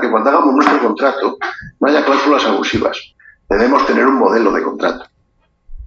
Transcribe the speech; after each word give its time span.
que 0.00 0.10
cuando 0.10 0.30
hagamos 0.30 0.54
nuestro 0.54 0.80
contrato 0.80 1.36
no 1.80 1.88
haya 1.88 2.04
cláusulas 2.04 2.44
abusivas. 2.46 2.98
Debemos 3.48 3.86
tener 3.86 4.06
un 4.06 4.14
modelo 4.14 4.52
de 4.52 4.62
contrato 4.62 5.04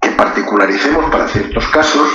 que 0.02 0.10
particularicemos 0.12 1.10
para 1.10 1.28
ciertos 1.28 1.68
casos, 1.70 2.08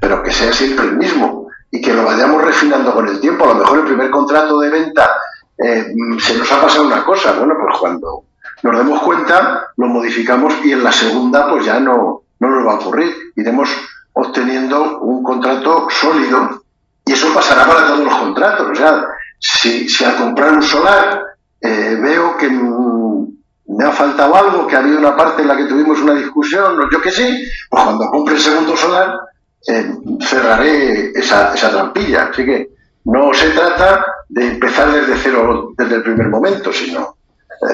pero 0.00 0.22
que 0.22 0.32
sea 0.32 0.52
siempre 0.52 0.86
el 0.86 0.96
mismo 0.96 1.48
y 1.70 1.80
que 1.80 1.92
lo 1.92 2.04
vayamos 2.04 2.42
refinando 2.42 2.92
con 2.92 3.06
el 3.08 3.20
tiempo. 3.20 3.44
A 3.44 3.48
lo 3.48 3.54
mejor 3.56 3.78
el 3.78 3.84
primer 3.84 4.10
contrato 4.10 4.58
de 4.58 4.70
venta 4.70 5.08
eh, 5.56 5.94
se 6.18 6.36
nos 6.36 6.50
ha 6.50 6.60
pasado 6.60 6.86
una 6.86 7.04
cosa. 7.04 7.32
Bueno, 7.32 7.54
pues 7.60 7.78
cuando 7.78 8.24
nos 8.62 8.76
demos 8.76 9.00
cuenta 9.02 9.68
lo 9.76 9.86
modificamos 9.86 10.54
y 10.64 10.72
en 10.72 10.82
la 10.82 10.92
segunda 10.92 11.48
pues 11.48 11.64
ya 11.64 11.78
no, 11.78 12.22
no 12.40 12.48
nos 12.48 12.66
va 12.66 12.72
a 12.72 12.76
ocurrir. 12.76 13.14
Iremos 13.36 13.70
obteniendo 14.12 14.98
un 15.00 15.22
contrato 15.22 15.86
sólido 15.90 16.62
y 17.04 17.12
eso 17.12 17.32
pasará 17.32 17.66
para 17.66 17.86
todos 17.86 18.04
los 18.04 18.14
contratos. 18.16 18.68
O 18.70 18.74
sea, 18.74 19.04
si, 19.38 19.88
si 19.88 20.04
al 20.04 20.16
comprar 20.16 20.52
un 20.52 20.62
solar 20.62 21.22
eh, 21.60 21.96
veo 22.00 22.36
que 22.36 22.48
me 22.50 23.84
ha 23.84 23.92
faltado 23.92 24.34
algo, 24.34 24.66
que 24.66 24.76
ha 24.76 24.80
habido 24.80 24.98
una 24.98 25.16
parte 25.16 25.42
en 25.42 25.48
la 25.48 25.56
que 25.56 25.66
tuvimos 25.66 26.00
una 26.00 26.14
discusión, 26.14 26.88
yo 26.90 27.00
qué 27.00 27.10
sé, 27.10 27.44
pues 27.70 27.84
cuando 27.84 28.06
compre 28.10 28.34
el 28.34 28.40
segundo 28.40 28.76
solar 28.76 29.18
eh, 29.66 29.92
cerraré 30.20 31.10
esa, 31.12 31.54
esa 31.54 31.70
trampilla. 31.70 32.28
Así 32.30 32.44
que 32.44 32.70
no 33.04 33.32
se 33.34 33.50
trata 33.50 34.04
de 34.28 34.46
empezar 34.48 34.92
desde 34.92 35.16
cero 35.16 35.72
desde 35.76 35.96
el 35.96 36.02
primer 36.02 36.28
momento, 36.28 36.72
sino 36.72 37.16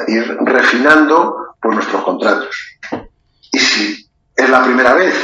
ir 0.08 0.38
refinando 0.40 1.56
por 1.60 1.74
nuestros 1.74 2.02
contratos. 2.02 2.78
Y 3.52 3.58
si 3.58 4.10
es 4.36 4.48
la 4.48 4.64
primera 4.64 4.94
vez 4.94 5.14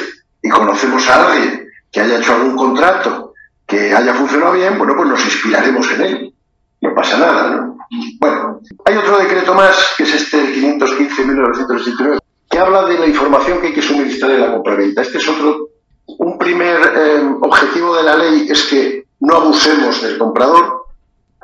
y 0.42 0.48
conocemos 0.48 1.08
a 1.08 1.30
alguien 1.30 1.68
que 1.90 2.00
haya 2.00 2.18
hecho 2.18 2.34
algún 2.34 2.56
contrato 2.56 3.29
que 3.70 3.94
haya 3.94 4.14
funcionado 4.14 4.52
bien, 4.52 4.76
bueno, 4.76 4.94
pues 4.96 5.08
nos 5.08 5.24
inspiraremos 5.24 5.90
en 5.92 6.00
él 6.02 6.34
no 6.80 6.94
pasa 6.94 7.18
nada, 7.18 7.50
¿no? 7.50 7.76
Bueno, 8.18 8.60
hay 8.84 8.96
otro 8.96 9.18
decreto 9.18 9.54
más, 9.54 9.94
que 9.96 10.04
es 10.04 10.14
este, 10.14 10.40
el 10.40 10.80
515-1969, 10.80 12.18
que 12.48 12.58
habla 12.58 12.84
de 12.84 12.98
la 12.98 13.06
información 13.06 13.60
que 13.60 13.68
hay 13.68 13.74
que 13.74 13.82
suministrar 13.82 14.30
en 14.32 14.40
la 14.40 14.52
compraventa. 14.52 15.02
Este 15.02 15.18
es 15.18 15.28
otro, 15.28 15.68
un 16.06 16.38
primer 16.38 16.80
eh, 16.96 17.34
objetivo 17.40 17.96
de 17.96 18.02
la 18.02 18.16
ley 18.16 18.46
es 18.48 18.62
que 18.64 19.06
no 19.20 19.36
abusemos 19.36 20.00
del 20.02 20.18
comprador, 20.18 20.86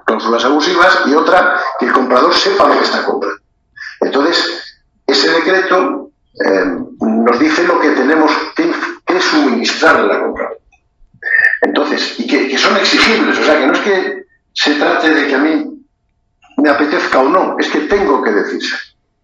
cláusulas 0.04 0.44
abusivas, 0.44 1.02
y 1.06 1.14
otra, 1.14 1.60
que 1.78 1.86
el 1.86 1.92
comprador 1.92 2.32
sepa 2.32 2.68
lo 2.68 2.78
que 2.78 2.84
está 2.84 3.04
comprando. 3.04 3.40
Entonces, 4.00 4.78
ese 5.06 5.30
decreto 5.30 6.10
eh, 6.44 6.64
nos 7.00 7.38
dice 7.38 7.64
lo 7.64 7.78
que 7.80 7.90
tenemos 7.90 8.32
que, 8.54 8.74
suministrar 9.18 10.00
en 10.00 10.08
la 10.08 10.20
compraventa. 10.20 10.65
Entonces, 11.62 12.18
y 12.18 12.26
que 12.26 12.56
son 12.58 12.76
exigibles, 12.76 13.38
o 13.38 13.44
sea, 13.44 13.58
que 13.58 13.66
no 13.66 13.72
es 13.72 13.80
que 13.80 14.24
se 14.52 14.74
trate 14.74 15.10
de 15.10 15.26
que 15.26 15.34
a 15.34 15.38
mí 15.38 15.76
me 16.58 16.70
apetezca 16.70 17.18
o 17.18 17.28
no, 17.28 17.56
es 17.58 17.68
que 17.68 17.80
tengo 17.80 18.22
que 18.22 18.32
decirse. 18.32 18.76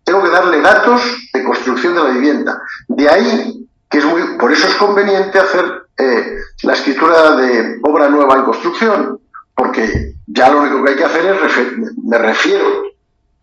Tengo 0.04 0.22
que 0.22 0.30
darle 0.30 0.60
datos 0.60 1.00
de 1.32 1.44
construcción 1.44 1.94
de 1.94 2.02
la 2.02 2.10
vivienda. 2.10 2.60
De 2.88 3.08
ahí 3.08 3.66
que 3.88 3.98
es 3.98 4.04
muy, 4.04 4.38
por 4.38 4.50
eso 4.50 4.66
es 4.66 4.74
conveniente 4.76 5.38
hacer 5.38 5.82
eh, 5.98 6.38
la 6.62 6.72
escritura 6.72 7.36
de 7.36 7.78
obra 7.82 8.08
nueva 8.08 8.36
en 8.36 8.44
construcción, 8.44 9.20
porque 9.54 10.14
ya 10.26 10.48
lo 10.48 10.62
único 10.62 10.82
que 10.82 10.90
hay 10.92 10.96
que 10.96 11.04
hacer 11.04 11.26
es, 11.26 11.78
me 12.02 12.18
refiero 12.18 12.84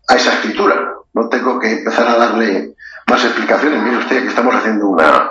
a 0.08 0.16
esa 0.16 0.34
escritura. 0.34 0.94
No 1.14 1.28
tengo 1.28 1.58
que 1.58 1.70
empezar 1.70 2.06
a 2.08 2.16
darle 2.16 2.74
más 3.08 3.24
explicaciones. 3.24 3.82
Mire 3.82 3.98
usted 3.98 4.22
que 4.22 4.28
estamos 4.28 4.54
haciendo 4.54 4.88
una, 4.88 5.30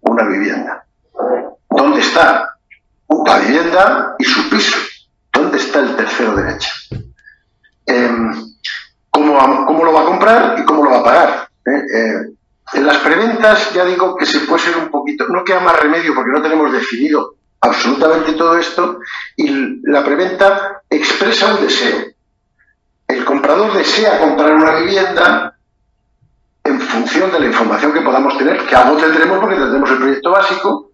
una 0.00 0.24
vivienda. 0.24 0.85
¿Dónde 3.26 3.32
está 3.32 3.32
la 3.32 3.38
vivienda 3.38 4.16
y 4.18 4.24
su 4.24 4.48
piso? 4.48 4.78
¿Dónde 5.32 5.58
está 5.58 5.80
el 5.80 5.96
tercero 5.96 6.36
derecho? 6.36 6.70
Em, 7.84 8.32
¿cómo, 9.10 9.84
lo 9.84 9.92
va 9.92 10.02
a 10.02 10.04
comprar 10.04 10.58
y 10.58 10.64
cómo 10.64 10.84
lo 10.84 10.90
va 10.90 10.98
a 10.98 11.04
pagar? 11.04 11.48
¿Eh? 11.66 11.70
Eh, 11.70 12.32
en 12.74 12.86
las 12.86 12.98
preventas 12.98 13.72
ya 13.74 13.84
digo 13.84 14.16
que 14.16 14.26
se 14.26 14.40
puede 14.40 14.62
ser 14.62 14.76
un 14.76 14.90
poquito, 14.90 15.26
no 15.28 15.44
queda 15.44 15.60
más 15.60 15.78
remedio 15.78 16.14
porque 16.14 16.30
no 16.30 16.42
tenemos 16.42 16.72
definido 16.72 17.34
absolutamente 17.60 18.32
todo 18.32 18.56
esto 18.58 19.00
y 19.36 19.80
la 19.90 20.04
preventa 20.04 20.82
expresa 20.88 21.54
un 21.54 21.62
deseo. 21.62 22.06
El 23.08 23.24
comprador 23.24 23.72
desea 23.74 24.20
comprar 24.20 24.54
una 24.54 24.76
vivienda 24.76 25.56
en 26.62 26.80
función 26.80 27.32
de 27.32 27.40
la 27.40 27.46
información 27.46 27.92
que 27.92 28.00
podamos 28.00 28.36
tener, 28.38 28.66
que 28.66 28.74
algo 28.74 28.96
tendremos 28.96 29.38
porque 29.38 29.56
tendremos 29.56 29.90
el 29.90 29.98
proyecto 29.98 30.30
básico 30.30 30.85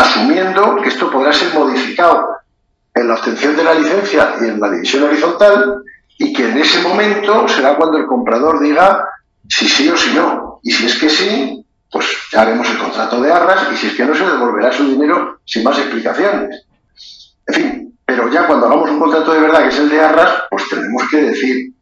asumiendo 0.00 0.76
que 0.76 0.88
esto 0.88 1.10
podrá 1.10 1.32
ser 1.32 1.52
modificado 1.54 2.28
en 2.94 3.08
la 3.08 3.14
obtención 3.14 3.56
de 3.56 3.64
la 3.64 3.74
licencia 3.74 4.34
y 4.40 4.44
en 4.44 4.60
la 4.60 4.70
división 4.70 5.04
horizontal 5.04 5.82
y 6.18 6.32
que 6.32 6.48
en 6.48 6.58
ese 6.58 6.82
momento 6.82 7.46
será 7.48 7.76
cuando 7.76 7.98
el 7.98 8.06
comprador 8.06 8.60
diga 8.60 9.08
si 9.48 9.68
sí 9.68 9.88
o 9.88 9.96
si 9.96 10.14
no. 10.14 10.60
Y 10.62 10.72
si 10.72 10.86
es 10.86 10.98
que 10.98 11.08
sí, 11.08 11.64
pues 11.90 12.06
ya 12.32 12.42
haremos 12.42 12.68
el 12.68 12.78
contrato 12.78 13.20
de 13.20 13.32
arras 13.32 13.68
y 13.72 13.76
si 13.76 13.86
es 13.88 13.94
que 13.94 14.04
no 14.04 14.14
se 14.14 14.24
devolverá 14.24 14.72
su 14.72 14.84
dinero 14.84 15.40
sin 15.44 15.64
más 15.64 15.78
explicaciones. 15.78 16.66
En 17.46 17.54
fin, 17.54 17.98
pero 18.04 18.30
ya 18.30 18.46
cuando 18.46 18.66
hagamos 18.66 18.90
un 18.90 18.98
contrato 18.98 19.32
de 19.32 19.40
verdad 19.40 19.62
que 19.62 19.68
es 19.68 19.78
el 19.78 19.88
de 19.88 20.00
arras, 20.00 20.44
pues 20.50 20.68
tenemos 20.68 21.02
que 21.10 21.22
decir 21.22 21.72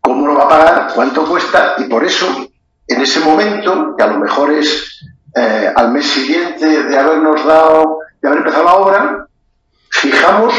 cómo 0.00 0.26
lo 0.26 0.34
va 0.34 0.44
a 0.44 0.48
pagar, 0.48 0.92
cuánto 0.94 1.26
cuesta 1.26 1.74
y 1.78 1.84
por 1.84 2.04
eso 2.04 2.48
en 2.88 3.00
ese 3.00 3.20
momento, 3.20 3.94
que 3.96 4.04
a 4.04 4.08
lo 4.08 4.20
mejor 4.20 4.52
es 4.52 5.04
eh, 5.36 5.70
al 5.74 5.92
mes 5.92 6.06
siguiente 6.06 6.84
de 6.84 6.98
habernos 6.98 7.44
dado, 7.44 7.98
de 8.22 8.28
haber 8.28 8.38
empezado 8.38 8.64
la 8.64 8.74
obra, 8.74 9.26
fijamos 9.90 10.54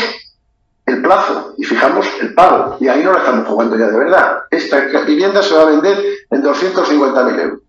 el 0.85 1.01
plazo 1.01 1.55
y 1.57 1.63
fijamos 1.63 2.07
el 2.21 2.35
pago. 2.35 2.77
Y 2.79 2.87
ahí 2.87 3.03
no 3.03 3.11
la 3.11 3.19
estamos 3.19 3.47
jugando 3.47 3.75
ya 3.75 3.87
de 3.87 3.97
verdad. 3.97 4.37
Esta 4.51 4.77
vivienda 5.05 5.41
se 5.41 5.55
va 5.55 5.63
a 5.63 5.65
vender 5.65 5.97
en 6.29 6.43
250.000 6.43 7.39
euros. 7.39 7.59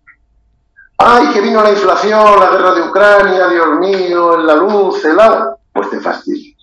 ¡Ay, 0.98 1.28
que 1.28 1.40
vino 1.40 1.62
la 1.62 1.70
inflación, 1.70 2.40
la 2.40 2.50
guerra 2.50 2.74
de 2.74 2.82
Ucrania, 2.82 3.48
Dios 3.48 3.68
mío, 3.78 4.36
la 4.36 4.56
luz, 4.56 5.02
el 5.04 5.18
agua! 5.18 5.56
Pues 5.72 5.88
te 5.90 6.00
fastidio. 6.00 6.54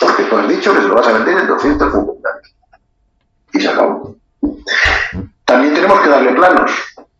Porque 0.00 0.22
tú 0.24 0.36
has 0.38 0.48
dicho 0.48 0.72
que 0.72 0.80
se 0.80 0.88
lo 0.88 0.94
vas 0.94 1.08
a 1.08 1.12
vender 1.12 1.38
en 1.38 1.48
250.000. 1.48 2.16
Y 3.52 3.60
se 3.60 3.68
acabó. 3.68 4.16
También 5.44 5.74
tenemos 5.74 6.00
que 6.00 6.08
darle 6.08 6.32
planos. 6.32 6.70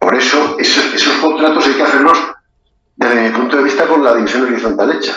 Por 0.01 0.15
eso 0.15 0.57
esos, 0.59 1.15
contratos 1.21 1.67
hay 1.67 1.75
que 1.75 1.83
hacerlos 1.83 2.19
desde 2.97 3.21
mi 3.21 3.37
punto 3.37 3.59
de 3.59 3.65
vista 3.65 3.87
con 3.87 4.03
la 4.03 4.15
división 4.15 4.45
horizontal 4.45 4.93
hecha 4.93 5.15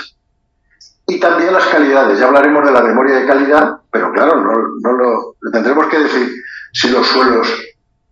y 1.08 1.20
también 1.22 1.54
las 1.54 1.66
calidades. 1.68 2.20
Ya 2.20 2.28
hablaremos 2.28 2.66
de 2.66 2.72
la 2.72 2.82
memoria 2.82 3.16
de 3.16 3.26
calidad, 3.26 3.78
pero 3.90 4.12
claro, 4.12 4.42
no, 4.82 4.92
lo, 4.92 5.36
tendremos 5.52 5.88
que 5.88 6.00
decir 6.00 6.34
si 6.74 6.90
los 6.90 7.08
suelos 7.08 7.48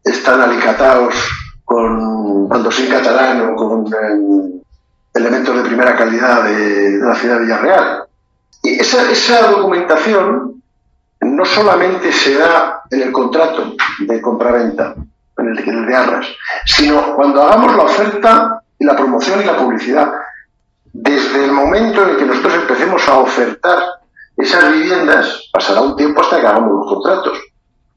están 0.01 0.39
alicatados 0.39 1.13
con 1.65 2.49
sin 2.71 2.89
catalán 2.89 3.49
o 3.49 3.55
con 3.55 3.85
eh, 3.87 4.61
elementos 5.13 5.55
de 5.57 5.63
primera 5.63 5.97
calidad 5.97 6.45
de, 6.45 6.99
la 6.99 7.15
ciudad 7.15 7.35
de 7.35 7.43
Villarreal. 7.43 8.03
Y 8.63 8.79
esa, 8.79 9.11
esa 9.11 9.51
documentación 9.51 10.61
no 11.19 11.45
solamente 11.45 12.13
se 12.13 12.35
da 12.35 12.81
en 12.89 13.01
el 13.01 13.11
contrato 13.11 13.75
de 13.99 14.21
compraventa, 14.21 14.95
en 15.41 15.57
el, 15.57 15.69
el 15.69 15.85
de 15.85 15.95
Arras, 15.95 16.27
sino 16.65 17.15
cuando 17.15 17.43
hagamos 17.43 17.75
la 17.75 17.83
oferta 17.83 18.61
y 18.79 18.85
la 18.85 18.95
promoción 18.95 19.41
y 19.41 19.45
la 19.45 19.57
publicidad 19.57 20.11
desde 20.93 21.45
el 21.45 21.51
momento 21.51 22.07
en 22.07 22.17
que 22.17 22.25
nosotros 22.25 22.53
empecemos 22.55 23.07
a 23.07 23.19
ofertar 23.19 23.79
esas 24.35 24.73
viviendas, 24.73 25.49
pasará 25.51 25.81
un 25.81 25.95
tiempo 25.95 26.21
hasta 26.21 26.39
que 26.39 26.47
hagamos 26.47 26.71
los 26.71 26.87
contratos. 26.87 27.37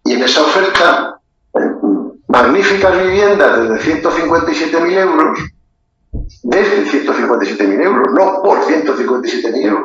Y 0.05 0.13
en 0.13 0.23
esa 0.23 0.43
oferta, 0.43 1.19
magníficas 2.29 3.03
viviendas 3.03 3.69
desde 3.69 4.03
157.000 4.03 4.99
euros, 4.99 5.39
desde 6.43 6.85
157.000 6.87 7.83
euros, 7.83 8.13
no 8.13 8.43
por 8.43 8.61
157.000 8.61 9.65
euros. 9.65 9.85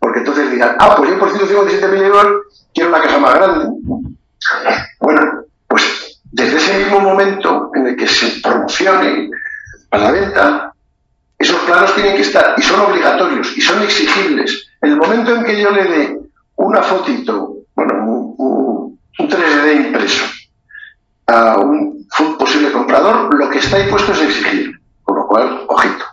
Porque 0.00 0.20
entonces 0.20 0.50
dirán, 0.50 0.76
ah, 0.78 0.94
pues 0.96 1.10
yo 1.10 1.18
por 1.18 1.30
157.000 1.30 2.02
euros 2.02 2.66
quiero 2.72 2.90
una 2.90 3.02
casa 3.02 3.18
más 3.18 3.34
grande. 3.34 3.66
Bueno, 5.00 5.44
desde 6.34 6.56
ese 6.56 6.78
mismo 6.78 6.98
momento 6.98 7.70
en 7.74 7.86
el 7.86 7.96
que 7.96 8.08
se 8.08 8.40
promocione 8.40 9.30
para 9.88 10.04
la 10.04 10.10
venta, 10.10 10.74
esos 11.38 11.60
planos 11.60 11.94
tienen 11.94 12.16
que 12.16 12.22
estar 12.22 12.54
y 12.56 12.62
son 12.62 12.80
obligatorios 12.80 13.56
y 13.56 13.60
son 13.60 13.80
exigibles. 13.82 14.66
En 14.82 14.90
el 14.90 14.96
momento 14.96 15.32
en 15.32 15.44
que 15.44 15.60
yo 15.60 15.70
le 15.70 15.84
dé 15.84 16.18
una 16.56 16.82
fotito, 16.82 17.58
bueno, 17.76 18.04
un, 18.04 18.98
3D 19.16 19.86
impreso, 19.86 20.24
comprador 22.72 23.32
lo 23.32 23.48
que 23.48 23.58
está 23.58 23.78
impuesto 23.78 24.12
es 24.12 24.22
exigir, 24.22 24.80
con 25.04 25.16
lo 25.16 25.28
cual, 25.28 25.64
ojito. 25.68 26.04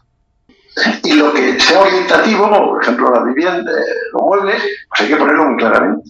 Y 1.03 1.13
lo 1.13 1.33
que 1.33 1.59
sea 1.59 1.81
orientativo, 1.81 2.47
por 2.47 2.83
ejemplo, 2.83 3.11
la 3.11 3.23
vivienda, 3.23 3.71
los 4.13 4.21
muebles, 4.21 4.61
pues 4.87 5.01
hay 5.01 5.07
que 5.07 5.15
ponerlo 5.15 5.45
muy 5.45 5.57
claramente. 5.57 6.07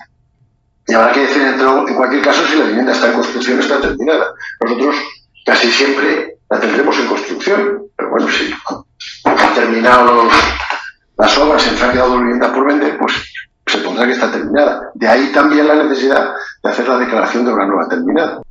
Y 0.91 0.93
habrá 0.93 1.13
que 1.13 1.21
decir 1.21 1.41
en 1.41 1.95
cualquier 1.95 2.21
caso 2.21 2.45
si 2.45 2.57
la 2.57 2.65
vivienda 2.65 2.91
está 2.91 3.07
en 3.07 3.13
construcción 3.13 3.61
está 3.61 3.79
terminada. 3.79 4.33
Nosotros 4.59 4.97
casi 5.45 5.71
siempre 5.71 6.39
la 6.49 6.59
tendremos 6.59 6.99
en 6.99 7.07
construcción, 7.07 7.83
pero 7.95 8.09
bueno, 8.09 8.27
si 8.27 8.53
han 9.23 9.53
terminado 9.53 10.27
las 11.17 11.37
obras 11.37 11.61
se 11.61 11.81
han 11.81 11.93
quedado 11.93 12.19
viviendas 12.19 12.51
por 12.51 12.67
vender, 12.67 12.97
pues 12.97 13.13
se 13.67 13.77
pondrá 13.77 14.05
que 14.05 14.11
está 14.11 14.29
terminada. 14.29 14.91
De 14.93 15.07
ahí 15.07 15.31
también 15.31 15.65
la 15.65 15.75
necesidad 15.75 16.33
de 16.61 16.69
hacer 16.69 16.85
la 16.85 16.97
declaración 16.97 17.45
de 17.45 17.53
una 17.53 17.67
nueva 17.67 17.87
terminada. 17.87 18.41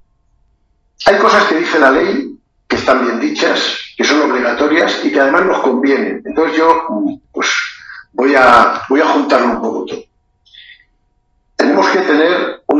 Hay 1.04 1.18
cosas 1.18 1.44
que 1.44 1.56
dice 1.56 1.78
la 1.78 1.90
ley 1.90 2.38
que 2.66 2.76
están 2.76 3.04
bien 3.04 3.20
dichas, 3.20 3.76
que 3.98 4.04
son 4.04 4.30
obligatorias 4.30 5.04
y 5.04 5.12
que 5.12 5.20
además 5.20 5.44
nos 5.44 5.58
convienen. 5.58 6.22
Entonces 6.24 6.56
yo 6.56 6.86
pues, 7.32 7.50
voy, 8.14 8.34
a, 8.34 8.80
voy 8.88 9.02
a 9.02 9.08
juntarlo 9.08 9.46
un 9.48 9.60
poco 9.60 9.84
todo. 9.84 10.09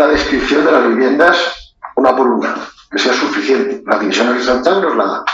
Una 0.01 0.09
descripción 0.09 0.65
de 0.65 0.73
las 0.73 0.89
viviendas 0.89 1.77
una 1.95 2.17
por 2.17 2.27
una, 2.27 2.55
que 2.91 2.99
sea 2.99 3.13
suficiente. 3.13 3.83
La 3.85 3.99
división 3.99 4.31
horizontal 4.31 4.81
nos 4.81 4.97
la 4.97 5.05
da. 5.05 5.25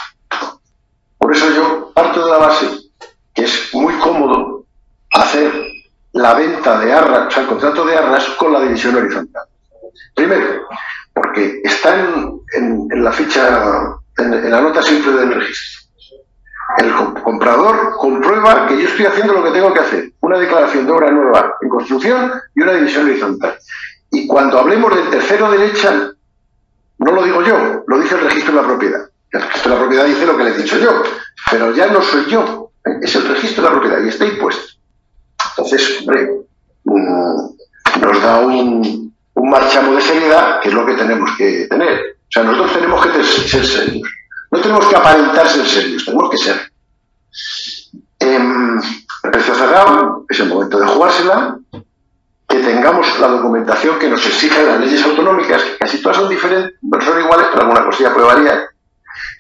Por 1.19 1.33
eso 1.33 1.49
yo 1.53 1.93
parto 1.95 2.25
de 2.25 2.33
la 2.33 2.39
base 2.39 2.67
que 3.33 3.45
es 3.45 3.73
muy 3.75 3.95
cómodo 4.01 4.65
hacer 5.13 5.53
la 6.15 6.35
venta 6.35 6.81
de 6.81 6.93
arras, 6.93 7.29
o 7.29 7.31
sea, 7.31 7.43
el 7.45 7.49
contrato 7.49 7.87
de 7.87 7.97
arras 7.97 8.25
con 8.31 8.53
la 8.53 8.61
división 8.61 8.97
horizontal. 8.97 9.45
Primero, 10.17 10.67
porque 11.15 11.61
está 11.63 12.01
en, 12.01 12.89
la 12.91 13.13
ficha, 13.13 14.01
en, 14.19 14.51
la 14.51 14.61
nota 14.63 14.83
simple 14.83 15.13
del 15.13 15.33
registro. 15.33 15.87
El 16.79 16.93
comprador 17.23 17.93
comprueba 17.99 18.67
que 18.67 18.83
yo 18.83 18.89
estoy 18.89 19.07
haciendo 19.07 19.33
lo 19.33 19.45
que 19.45 19.53
tengo 19.53 19.73
que 19.73 19.81
hacer, 19.81 20.11
una 20.23 20.41
declaración 20.41 20.87
de 20.87 20.93
obra 20.93 21.13
nueva 21.13 21.55
en 21.61 21.69
construcción 21.69 22.33
y 22.53 22.63
una 22.63 22.73
división 22.73 23.05
horizontal. 23.05 23.57
Y 24.11 24.27
cuando 24.27 24.59
hablemos 24.59 24.95
del 24.95 25.11
tercero 25.11 25.51
derecha, 25.51 26.13
no 26.99 27.13
lo 27.13 27.25
digo 27.25 27.43
yo, 27.43 27.85
lo 27.87 27.99
dice 28.01 28.15
el 28.15 28.23
registro 28.23 28.55
de 28.55 28.63
la 28.63 28.67
propiedad. 28.67 29.11
El 29.31 29.43
registro 29.43 29.71
de 29.71 29.77
la 29.77 29.83
propiedad 29.83 30.05
dice 30.07 30.27
lo 30.27 30.37
que 30.37 30.45
le 30.45 30.51
he 30.51 30.59
dicho 30.59 30.79
yo, 30.79 31.03
pero 31.51 31.75
ya 31.75 31.87
no 31.89 32.03
soy 32.03 32.27
yo, 32.27 32.71
es 33.03 33.15
el 33.15 33.29
registro 33.29 33.63
de 33.63 33.69
la 33.69 33.75
propiedad 33.75 34.05
y 34.05 34.09
está 34.09 34.25
impuesto. 34.25 34.75
Entonces, 35.51 36.01
hombre, 36.01 36.31
nos 36.85 38.23
da 38.23 38.41
un, 38.41 39.15
marchamo 39.35 39.95
de 39.95 40.03
seriedad, 40.03 40.61
que 40.61 40.69
es 40.69 40.75
lo 40.75 40.85
que 40.85 40.95
tenemos 40.95 41.31
que 41.37 41.67
tener. 41.69 42.17
O 42.23 42.31
sea, 42.31 42.43
nosotros 42.43 42.73
tenemos 42.73 43.07
que 43.07 43.25
ser 43.25 43.65
serios. 43.65 44.09
No 44.51 44.61
tenemos 44.61 44.87
que 44.87 44.97
aparentar 44.97 45.49
ser 45.49 45.67
serios, 45.67 46.05
tenemos 46.05 46.31
que 46.31 46.39
ser. 46.39 46.73
Em, 48.19 48.81
el 49.25 49.31
precio 49.31 49.55
cerrado 49.55 50.25
es 50.29 50.41
el 50.41 50.49
momento 50.49 50.79
de 50.79 50.87
jugársela, 50.87 51.59
que 52.57 52.63
tengamos 52.63 53.19
la 53.21 53.29
documentación 53.29 53.99
que 53.99 54.09
nos 54.09 54.25
exigen 54.27 54.67
las 54.67 54.81
leyes 54.81 55.05
autonómicas, 55.05 55.63
que 55.63 55.77
casi 55.79 56.01
todas 56.01 56.17
son 56.17 56.29
diferentes, 56.29 56.75
no 56.83 57.01
son 57.01 57.21
iguales, 57.21 57.49
pero 57.51 57.63
alguna 57.63 57.85
cosilla 57.85 58.15
puede 58.15 58.27
variar. 58.27 58.69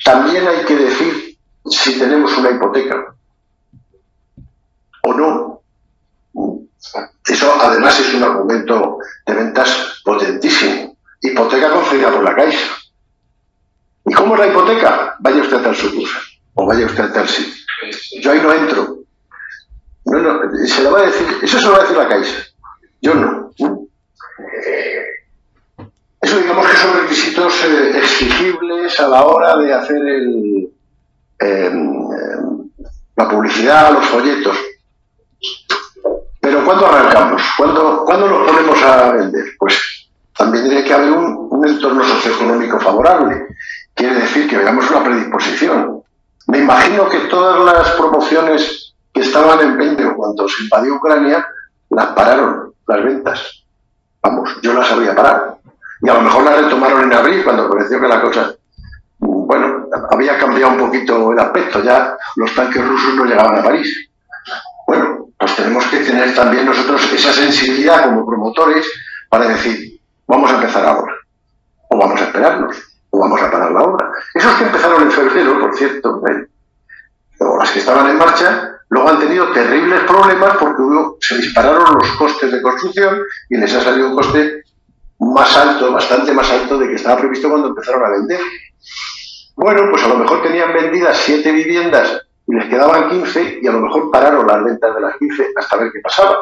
También 0.04 0.46
hay 0.46 0.64
que 0.64 0.76
decir 0.76 1.38
si 1.64 1.98
tenemos 1.98 2.36
una 2.36 2.50
hipoteca 2.50 3.14
o 5.02 5.14
no. 5.14 5.62
Eso 7.26 7.54
además 7.60 7.98
es 7.98 8.14
un 8.14 8.22
argumento 8.22 8.98
de 9.26 9.34
ventas 9.34 10.00
potentísimo. 10.04 10.96
Hipoteca 11.20 11.70
concedida 11.70 12.10
por 12.10 12.22
la 12.22 12.34
Caixa. 12.34 12.68
¿Y 14.04 14.14
cómo 14.14 14.34
es 14.34 14.40
la 14.40 14.46
hipoteca? 14.48 15.16
Vaya 15.20 15.42
usted 15.42 15.56
a 15.56 15.62
tal 15.62 15.74
sucursal 15.74 16.22
o 16.54 16.66
vaya 16.66 16.86
usted 16.86 17.04
a 17.04 17.12
tal 17.12 17.28
sitio. 17.28 17.54
Yo 18.20 18.32
ahí 18.32 18.40
no 18.40 18.52
entro. 18.52 18.98
No, 20.04 20.18
no, 20.20 20.66
se 20.66 20.82
lo 20.82 20.92
va 20.92 21.00
a 21.00 21.06
decir, 21.06 21.26
eso 21.42 21.58
se 21.58 21.66
lo 21.66 21.72
va 21.72 21.78
a 21.78 21.80
decir 21.80 21.96
la 21.96 22.08
Caixa. 22.08 22.45
Yo 23.00 23.14
no. 23.14 23.50
Eso 26.20 26.38
digamos 26.38 26.66
que 26.66 26.76
son 26.76 27.00
requisitos 27.02 27.64
eh, 27.64 27.98
exigibles 27.98 28.98
a 29.00 29.08
la 29.08 29.24
hora 29.24 29.56
de 29.58 29.72
hacer 29.72 29.96
el, 29.96 30.68
em, 31.38 32.08
la 33.16 33.28
publicidad, 33.28 33.92
los 33.92 34.06
folletos. 34.06 34.56
Pero 36.40 36.64
¿cuándo 36.64 36.86
arrancamos? 36.86 37.42
¿Cuándo, 37.56 38.04
¿Cuándo 38.04 38.28
nos 38.28 38.48
ponemos 38.50 38.82
a 38.82 39.12
vender? 39.12 39.44
Pues 39.58 40.08
también 40.36 40.64
tiene 40.64 40.84
que 40.84 40.92
haber 40.92 41.12
un, 41.12 41.48
un 41.50 41.66
entorno 41.66 42.04
socioeconómico 42.04 42.78
favorable. 42.80 43.46
Quiere 43.94 44.14
decir 44.16 44.48
que 44.48 44.58
veamos 44.58 44.90
una 44.90 45.04
predisposición. 45.04 46.02
Me 46.48 46.58
imagino 46.58 47.08
que 47.08 47.20
todas 47.20 47.64
las 47.64 47.90
promociones 47.92 48.94
que 49.12 49.20
estaban 49.20 49.60
en 49.60 49.78
venta 49.78 50.14
cuando 50.14 50.48
se 50.48 50.62
invadió 50.64 50.94
Ucrania 50.94 51.46
las 51.90 52.06
pararon, 52.08 52.65
las 52.86 53.04
ventas. 53.04 53.64
Vamos, 54.22 54.50
yo 54.62 54.72
las 54.72 54.90
había 54.90 55.14
parado. 55.14 55.60
Y 56.02 56.08
a 56.08 56.14
lo 56.14 56.22
mejor 56.22 56.44
las 56.44 56.64
retomaron 56.64 57.04
en 57.04 57.12
abril 57.12 57.44
cuando 57.44 57.70
pareció 57.70 58.00
que 58.00 58.08
la 58.08 58.20
cosa, 58.20 58.54
bueno, 59.18 59.86
había 60.10 60.38
cambiado 60.38 60.72
un 60.72 60.78
poquito 60.78 61.32
el 61.32 61.38
aspecto. 61.38 61.82
Ya 61.82 62.16
los 62.36 62.54
tanques 62.54 62.86
rusos 62.86 63.14
no 63.14 63.24
llegaban 63.24 63.58
a 63.58 63.62
París. 63.62 64.10
Bueno, 64.86 65.28
pues 65.38 65.56
tenemos 65.56 65.84
que 65.86 65.98
tener 65.98 66.34
también 66.34 66.66
nosotros 66.66 67.12
esa 67.12 67.32
sensibilidad 67.32 68.04
como 68.04 68.26
promotores 68.26 68.86
para 69.28 69.48
decir, 69.48 70.00
vamos 70.26 70.50
a 70.50 70.54
empezar 70.54 70.86
ahora, 70.86 71.12
o 71.88 71.98
vamos 71.98 72.20
a 72.20 72.24
esperarnos, 72.24 72.76
o 73.10 73.18
vamos 73.18 73.42
a 73.42 73.50
parar 73.50 73.72
la 73.72 73.82
obra. 73.82 74.10
Esos 74.34 74.54
que 74.54 74.64
empezaron 74.64 75.02
en 75.02 75.10
febrero, 75.10 75.58
por 75.60 75.76
cierto, 75.76 76.22
¿eh? 76.28 76.46
o 77.40 77.58
las 77.58 77.70
que 77.70 77.80
estaban 77.80 78.08
en 78.08 78.18
marcha, 78.18 78.75
luego 78.88 79.08
han 79.08 79.20
tenido 79.20 79.52
terribles 79.52 80.00
problemas 80.04 80.56
porque 80.58 80.82
se 81.20 81.38
dispararon 81.38 81.98
los 81.98 82.10
costes 82.12 82.52
de 82.52 82.62
construcción 82.62 83.20
y 83.50 83.56
les 83.56 83.74
ha 83.74 83.80
salido 83.80 84.10
un 84.10 84.16
coste 84.16 84.62
más 85.18 85.56
alto, 85.56 85.92
bastante 85.92 86.32
más 86.32 86.50
alto 86.50 86.78
de 86.78 86.88
que 86.88 86.94
estaba 86.94 87.18
previsto 87.18 87.48
cuando 87.48 87.68
empezaron 87.68 88.04
a 88.04 88.10
vender. 88.10 88.40
Bueno, 89.56 89.82
pues 89.90 90.04
a 90.04 90.08
lo 90.08 90.18
mejor 90.18 90.42
tenían 90.42 90.72
vendidas 90.72 91.16
siete 91.16 91.50
viviendas 91.50 92.26
y 92.46 92.54
les 92.54 92.66
quedaban 92.66 93.08
15 93.08 93.60
y 93.62 93.66
a 93.66 93.72
lo 93.72 93.80
mejor 93.80 94.10
pararon 94.10 94.46
las 94.46 94.62
ventas 94.62 94.94
de 94.94 95.00
las 95.00 95.16
15 95.16 95.48
hasta 95.56 95.76
ver 95.76 95.90
qué 95.92 96.00
pasaba. 96.00 96.36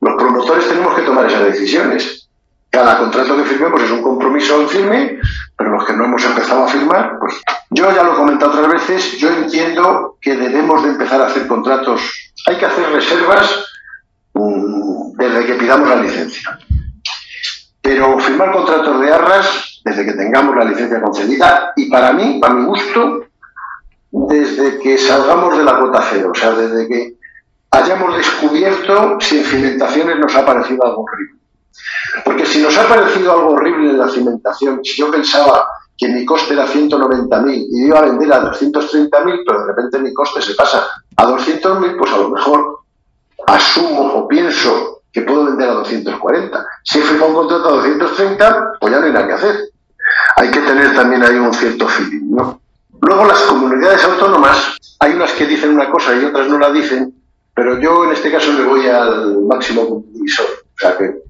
Los 0.00 0.14
promotores 0.14 0.68
tenemos 0.68 0.94
que 0.94 1.02
tomar 1.02 1.26
esas 1.26 1.44
decisiones. 1.44 2.28
Cada 2.70 2.98
contrato 2.98 3.36
que 3.36 3.44
firmemos 3.44 3.82
es 3.82 3.90
un 3.90 4.02
compromiso 4.02 4.60
en 4.60 4.68
firme, 4.68 5.20
pero 5.56 5.70
los 5.70 5.84
que 5.84 5.92
no 5.92 6.04
hemos 6.06 6.24
empezado 6.24 6.64
a 6.64 6.68
firmar, 6.68 7.18
pues 7.20 7.40
yo 7.76 7.92
ya 7.92 8.02
lo 8.02 8.14
he 8.14 8.16
comentado 8.16 8.52
otras 8.52 8.72
veces, 8.72 9.18
yo 9.18 9.28
entiendo 9.28 10.16
que 10.20 10.34
debemos 10.34 10.82
de 10.82 10.88
empezar 10.88 11.20
a 11.20 11.26
hacer 11.26 11.46
contratos, 11.46 12.32
hay 12.46 12.56
que 12.56 12.64
hacer 12.64 12.88
reservas 12.90 13.66
mm, 14.32 15.12
desde 15.18 15.46
que 15.46 15.54
pidamos 15.54 15.88
la 15.88 15.96
licencia. 15.96 16.58
Pero 17.82 18.18
firmar 18.18 18.52
contratos 18.52 18.98
de 18.98 19.12
arras 19.12 19.82
desde 19.84 20.06
que 20.06 20.14
tengamos 20.14 20.56
la 20.56 20.64
licencia 20.64 21.02
concedida 21.02 21.72
y 21.76 21.90
para 21.90 22.14
mí, 22.14 22.38
para 22.40 22.54
mi 22.54 22.64
gusto, 22.64 23.26
desde 24.10 24.78
que 24.78 24.96
salgamos 24.96 25.58
de 25.58 25.64
la 25.64 25.78
cota 25.78 26.02
cero, 26.10 26.30
o 26.34 26.34
sea, 26.34 26.52
desde 26.52 26.88
que 26.88 27.16
hayamos 27.72 28.16
descubierto 28.16 29.18
si 29.20 29.38
en 29.38 29.44
cimentaciones 29.44 30.18
nos 30.18 30.34
ha 30.34 30.46
parecido 30.46 30.82
algo 30.82 31.02
horrible. 31.04 31.40
Porque 32.24 32.46
si 32.46 32.62
nos 32.62 32.76
ha 32.78 32.88
parecido 32.88 33.32
algo 33.32 33.50
horrible 33.50 33.90
en 33.90 33.98
la 33.98 34.08
cimentación, 34.08 34.82
si 34.82 34.96
yo 34.96 35.10
pensaba 35.10 35.68
que 35.96 36.08
mi 36.08 36.24
coste 36.24 36.54
era 36.54 36.66
190.000 36.66 37.66
y 37.70 37.86
iba 37.86 37.98
a 37.98 38.02
vender 38.02 38.32
a 38.32 38.52
230.000, 38.52 39.42
pero 39.46 39.60
de 39.60 39.66
repente 39.66 39.98
mi 39.98 40.12
coste 40.12 40.42
se 40.42 40.54
pasa 40.54 40.86
a 41.16 41.26
200.000, 41.26 41.96
pues 41.96 42.12
a 42.12 42.18
lo 42.18 42.30
mejor 42.30 42.80
asumo 43.46 44.12
o 44.14 44.28
pienso 44.28 45.02
que 45.12 45.22
puedo 45.22 45.46
vender 45.46 45.70
a 45.70 45.74
240. 45.74 46.66
Si 46.84 46.98
he 46.98 47.02
firmado 47.02 47.28
un 47.28 47.36
contrato 47.36 47.68
a 47.68 47.76
230, 47.76 48.72
pues 48.80 48.92
ya 48.92 49.00
no 49.00 49.06
hay 49.06 49.12
nada 49.12 49.26
que 49.26 49.32
hacer. 49.32 49.56
Hay 50.36 50.50
que 50.50 50.60
tener 50.60 50.94
también 50.94 51.22
ahí 51.22 51.36
un 51.36 51.54
cierto 51.54 51.88
feeling, 51.88 52.30
¿no? 52.30 52.60
Luego 53.00 53.24
las 53.24 53.40
comunidades 53.42 54.04
autónomas, 54.04 54.76
hay 54.98 55.12
unas 55.12 55.32
que 55.32 55.46
dicen 55.46 55.70
una 55.70 55.90
cosa 55.90 56.14
y 56.14 56.24
otras 56.24 56.48
no 56.48 56.58
la 56.58 56.70
dicen, 56.70 57.14
pero 57.54 57.80
yo 57.80 58.04
en 58.04 58.12
este 58.12 58.30
caso 58.30 58.52
me 58.52 58.64
voy 58.64 58.86
al 58.86 59.42
máximo 59.42 59.88
compromisor. 59.88 60.46
O 60.46 60.78
sea 60.78 60.96
que, 60.98 61.22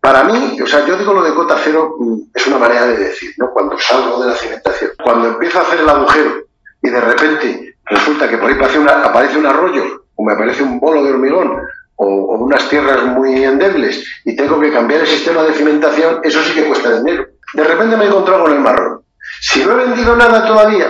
para 0.00 0.24
mí, 0.24 0.58
o 0.60 0.66
sea, 0.66 0.86
yo 0.86 0.96
digo 0.96 1.12
lo 1.12 1.22
de 1.22 1.34
cota 1.34 1.56
cero, 1.62 1.96
mm, 1.98 2.18
es 2.34 2.46
una 2.46 2.58
manera 2.58 2.86
de 2.86 2.96
decir, 2.96 3.32
¿no? 3.36 3.50
Cuando 3.50 3.78
salgo 3.78 4.22
de 4.22 4.28
la 4.28 4.34
cimentación, 4.34 4.92
cuando 5.02 5.28
empiezo 5.28 5.58
a 5.58 5.62
hacer 5.62 5.80
el 5.80 5.88
agujero 5.88 6.44
y 6.82 6.88
de 6.88 7.00
repente 7.00 7.76
resulta 7.84 8.28
que 8.28 8.38
por 8.38 8.50
ahí 8.50 8.56
aparece, 8.58 9.38
un 9.38 9.46
arroyo 9.46 10.04
o 10.14 10.24
me 10.24 10.32
aparece 10.32 10.62
un 10.62 10.80
bolo 10.80 11.02
de 11.04 11.10
hormigón 11.10 11.60
o, 11.96 12.06
o, 12.06 12.38
unas 12.38 12.66
tierras 12.70 13.04
muy 13.04 13.44
endebles 13.44 14.02
y 14.24 14.34
tengo 14.34 14.58
que 14.58 14.72
cambiar 14.72 15.02
el 15.02 15.06
sistema 15.06 15.42
de 15.42 15.52
cimentación, 15.52 16.20
eso 16.22 16.42
sí 16.42 16.54
que 16.54 16.64
cuesta 16.64 16.98
dinero. 16.98 17.26
De 17.52 17.64
repente 17.64 17.96
me 17.96 18.04
he 18.04 18.08
encontrado 18.08 18.44
con 18.44 18.52
el 18.52 18.60
marrón. 18.60 19.02
Si 19.40 19.64
no 19.64 19.72
he 19.72 19.86
vendido 19.86 20.16
nada 20.16 20.46
todavía, 20.46 20.88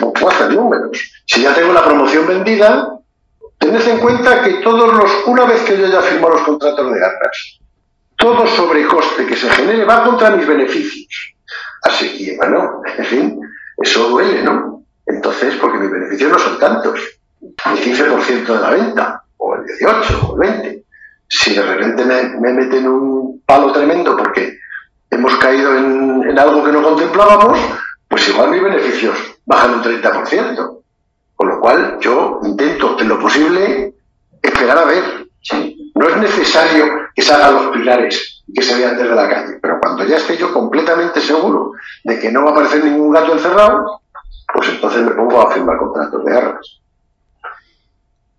no 0.00 0.12
puedo 0.12 0.28
hacer 0.28 0.52
números. 0.52 1.10
Si 1.26 1.42
ya 1.42 1.54
tengo 1.54 1.72
la 1.72 1.84
promoción 1.84 2.26
vendida, 2.26 2.98
tened 3.58 3.88
en 3.88 3.98
cuenta 3.98 4.42
que 4.42 4.54
todos 4.54 4.92
los, 4.92 5.10
una 5.26 5.44
vez 5.44 5.62
que 5.62 5.78
yo 5.78 5.86
ya 5.86 6.02
firmo 6.02 6.28
los 6.28 6.42
contratos 6.42 6.92
de 6.92 7.04
arras, 7.04 7.60
todo 8.16 8.46
sobrecoste 8.46 9.26
que 9.26 9.36
se 9.36 9.48
genere 9.50 9.84
va 9.84 10.04
contra 10.04 10.30
mis 10.30 10.46
beneficios. 10.46 11.34
Así, 11.82 12.16
y 12.18 12.36
bueno, 12.36 12.80
en 12.98 13.04
fin, 13.04 13.40
eso 13.78 14.08
duele, 14.08 14.42
¿no? 14.42 14.82
Entonces, 15.06 15.54
porque 15.56 15.78
mis 15.78 15.90
beneficios 15.90 16.32
no 16.32 16.38
son 16.38 16.58
tantos. 16.58 17.00
El 17.40 17.78
15% 17.78 18.46
de 18.46 18.60
la 18.60 18.70
venta, 18.70 19.22
o 19.36 19.54
el 19.54 19.66
18, 19.66 20.26
o 20.26 20.42
el 20.42 20.50
20. 20.50 20.84
Si 21.28 21.54
de 21.54 21.62
repente 21.62 22.04
me, 22.04 22.22
me 22.40 22.52
meten 22.52 22.88
un 22.88 23.42
palo 23.44 23.72
tremendo 23.72 24.16
porque 24.16 24.58
hemos 25.10 25.36
caído 25.36 25.76
en, 25.76 26.30
en 26.30 26.38
algo 26.38 26.64
que 26.64 26.72
no 26.72 26.82
contemplábamos, 26.82 27.58
pues 28.08 28.28
igual 28.28 28.50
mis 28.50 28.62
beneficios 28.62 29.18
bajan 29.44 29.74
un 29.74 29.82
30%. 29.82 30.78
Con 31.34 31.48
lo 31.48 31.60
cual 31.60 31.98
yo 32.00 32.40
intento, 32.44 32.96
en 32.98 33.08
lo 33.08 33.18
posible, 33.18 33.94
esperar 34.40 34.78
a 34.78 34.84
ver. 34.84 35.26
No 35.94 36.08
es 36.08 36.16
necesario 36.16 37.03
que 37.14 37.22
salgan 37.22 37.54
los 37.54 37.66
pilares 37.68 38.42
y 38.46 38.52
que 38.52 38.62
se 38.62 38.76
vean 38.76 38.96
desde 38.96 39.14
la 39.14 39.28
calle, 39.28 39.58
pero 39.62 39.78
cuando 39.80 40.04
ya 40.04 40.16
esté 40.16 40.36
yo 40.36 40.52
completamente 40.52 41.20
seguro 41.20 41.72
de 42.02 42.18
que 42.18 42.30
no 42.30 42.42
va 42.42 42.50
a 42.50 42.52
aparecer 42.52 42.84
ningún 42.84 43.12
gato 43.12 43.32
encerrado, 43.32 44.00
pues 44.52 44.68
entonces 44.68 45.02
me 45.02 45.12
pongo 45.12 45.40
a 45.40 45.52
firmar 45.52 45.78
contratos 45.78 46.24
de 46.24 46.36
arras. 46.36 46.80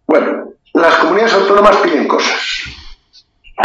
Bueno, 0.07 0.49
las 0.73 0.95
comunidades 0.97 1.33
autónomas 1.33 1.77
piden 1.77 2.07
cosas. 2.07 2.39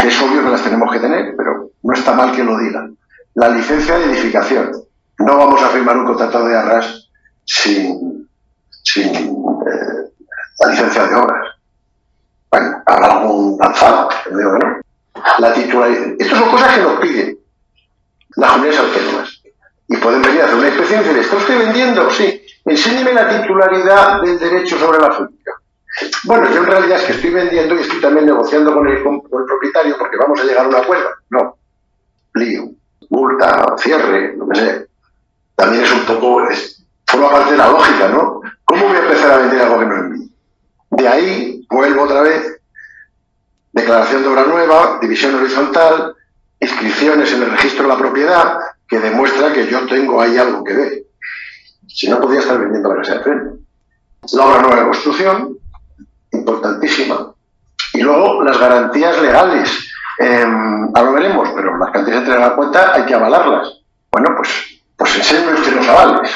Es 0.03 0.21
obvio 0.21 0.43
que 0.43 0.49
las 0.49 0.63
tenemos 0.63 0.91
que 0.91 0.99
tener, 0.99 1.35
pero 1.37 1.69
no 1.83 1.93
está 1.93 2.13
mal 2.13 2.31
que 2.31 2.43
lo 2.43 2.57
digan. 2.57 2.97
La 3.35 3.49
licencia 3.49 3.97
de 3.97 4.05
edificación. 4.05 4.71
No 5.19 5.37
vamos 5.37 5.61
a 5.61 5.67
firmar 5.67 5.97
un 5.97 6.05
contrato 6.05 6.45
de 6.45 6.57
arras 6.57 7.09
sin, 7.45 8.27
sin 8.83 9.13
eh, 9.15 10.11
la 10.59 10.71
licencia 10.71 11.05
de 11.05 11.15
obras. 11.15 11.47
Bueno, 12.49 12.83
habrá 12.85 13.11
algún 13.19 13.57
lanzado, 13.59 14.09
digo 14.29 14.53
que 14.53 14.65
no. 14.65 14.80
La 15.39 15.53
titularidad. 15.53 16.13
Estas 16.19 16.39
son 16.39 16.49
cosas 16.49 16.75
que 16.75 16.81
nos 16.81 16.99
piden 16.99 17.39
las 18.35 18.51
comunidades 18.51 18.79
autónomas. 18.79 19.41
Y 19.87 19.97
pueden 19.97 20.21
venir 20.21 20.41
a 20.41 20.45
hacer 20.45 20.57
una 20.57 20.67
inspección 20.67 21.01
y 21.01 21.03
decir, 21.03 21.21
¿esto 21.21 21.37
estoy 21.37 21.57
vendiendo? 21.57 22.09
Sí. 22.11 22.41
Enséñeme 22.65 23.13
la 23.13 23.27
titularidad 23.27 24.21
del 24.21 24.39
derecho 24.39 24.77
sobre 24.77 24.99
la 24.99 25.11
finca. 25.11 25.51
Bueno, 26.23 26.49
yo 26.51 26.57
en 26.59 26.65
realidad 26.67 26.99
es 26.99 27.03
que 27.05 27.11
estoy 27.13 27.31
vendiendo 27.31 27.75
y 27.75 27.81
estoy 27.81 27.99
también 27.99 28.25
negociando 28.25 28.73
con 28.73 28.87
el, 28.87 29.03
con 29.03 29.15
el 29.15 29.45
propietario 29.45 29.97
porque 29.97 30.17
vamos 30.17 30.39
a 30.39 30.43
llegar 30.43 30.65
a 30.65 30.69
un 30.69 30.75
acuerdo. 30.75 31.09
No. 31.29 31.57
Lío, 32.35 32.69
multa, 33.09 33.75
cierre, 33.77 34.35
lo 34.37 34.47
que 34.47 34.59
sea. 34.59 34.83
También 35.55 35.83
es 35.83 35.91
un 35.91 36.05
poco, 36.05 36.47
es, 36.49 36.83
forma 37.05 37.29
parte 37.29 37.51
de 37.51 37.57
la 37.57 37.67
lógica, 37.67 38.07
¿no? 38.07 38.41
¿Cómo 38.63 38.87
voy 38.87 38.95
a 38.95 39.01
empezar 39.01 39.31
a 39.31 39.37
vender 39.37 39.61
algo 39.61 39.79
que 39.79 39.85
no 39.85 39.95
es 39.95 40.03
mío? 40.03 40.29
De 40.91 41.07
ahí 41.07 41.65
vuelvo 41.69 42.03
otra 42.03 42.21
vez, 42.21 42.50
declaración 43.91 44.23
de 44.23 44.29
obra 44.29 44.45
nueva, 44.45 44.99
división 45.01 45.35
horizontal, 45.35 46.15
inscripciones 46.61 47.33
en 47.33 47.43
el 47.43 47.51
registro 47.51 47.83
de 47.83 47.89
la 47.89 47.97
propiedad, 47.97 48.57
que 48.87 48.99
demuestra 48.99 49.51
que 49.51 49.67
yo 49.67 49.85
tengo 49.85 50.21
ahí 50.21 50.37
algo 50.37 50.63
que 50.63 50.73
ver. 50.73 50.93
Si 51.87 52.09
no, 52.09 52.21
podría 52.21 52.39
estar 52.39 52.57
vendiendo 52.57 52.93
la 52.93 53.01
casa 53.01 53.15
de. 53.15 53.51
La 54.31 54.45
obra 54.45 54.61
nueva 54.61 54.75
de 54.77 54.85
construcción, 54.85 55.57
importantísima. 56.31 57.33
Y 57.93 58.01
luego 58.01 58.41
las 58.43 58.57
garantías 58.57 59.21
legales. 59.21 59.89
Eh, 60.19 60.45
ahora 60.93 61.03
lo 61.03 61.13
veremos, 61.13 61.49
pero 61.53 61.77
las 61.77 61.91
cantidades 61.91 62.29
de 62.29 62.39
la 62.39 62.55
cuenta 62.55 62.93
hay 62.93 63.03
que 63.03 63.13
avalarlas. 63.13 63.81
Bueno, 64.09 64.29
pues, 64.37 64.81
pues 64.95 65.17
enséñenme 65.17 65.59
usted 65.59 65.75
los 65.75 65.87
avales. 65.89 66.31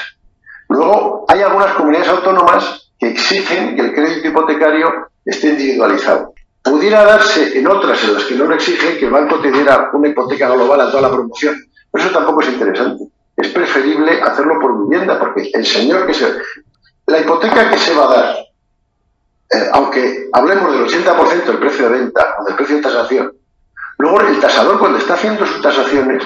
Luego, 0.68 1.26
hay 1.30 1.42
algunas 1.42 1.74
comunidades 1.76 2.10
autónomas 2.10 2.92
que 3.00 3.10
exigen 3.10 3.76
que 3.76 3.82
el 3.82 3.94
crédito 3.94 4.28
hipotecario 4.28 5.08
esté 5.24 5.52
individualizado. 5.52 6.35
Pudiera 6.66 7.06
darse 7.06 7.60
en 7.60 7.68
otras 7.68 8.04
en 8.04 8.16
las 8.16 8.24
que 8.24 8.34
no 8.34 8.46
lo 8.46 8.56
exigen 8.56 8.98
que 8.98 9.06
el 9.06 9.12
banco 9.12 9.40
te 9.40 9.52
diera 9.52 9.92
una 9.94 10.08
hipoteca 10.08 10.50
global 10.50 10.82
a 10.82 10.90
toda 10.90 11.04
la 11.04 11.12
promoción. 11.12 11.56
Pero 11.92 12.04
eso 12.04 12.12
tampoco 12.12 12.42
es 12.42 12.50
interesante. 12.50 13.04
Es 13.38 13.50
preferible 13.50 14.20
hacerlo 14.20 14.60
por 14.60 14.84
vivienda, 14.84 15.20
porque 15.20 15.52
el 15.54 15.64
señor 15.64 16.08
que 16.08 16.16
se... 16.16 16.28
La 17.06 17.20
hipoteca 17.20 17.70
que 17.70 17.78
se 17.78 17.94
va 17.94 18.06
a 18.06 18.16
dar, 18.16 18.36
eh, 19.52 19.70
aunque 19.74 20.28
hablemos 20.34 20.72
del 20.72 20.88
80% 20.88 21.46
del 21.46 21.60
precio 21.60 21.88
de 21.88 22.00
venta 22.00 22.36
o 22.40 22.46
del 22.46 22.56
precio 22.56 22.78
de 22.78 22.82
tasación, 22.82 23.32
luego 24.00 24.22
el 24.22 24.40
tasador 24.40 24.80
cuando 24.80 24.98
está 24.98 25.14
haciendo 25.14 25.46
sus 25.46 25.62
tasaciones 25.62 26.24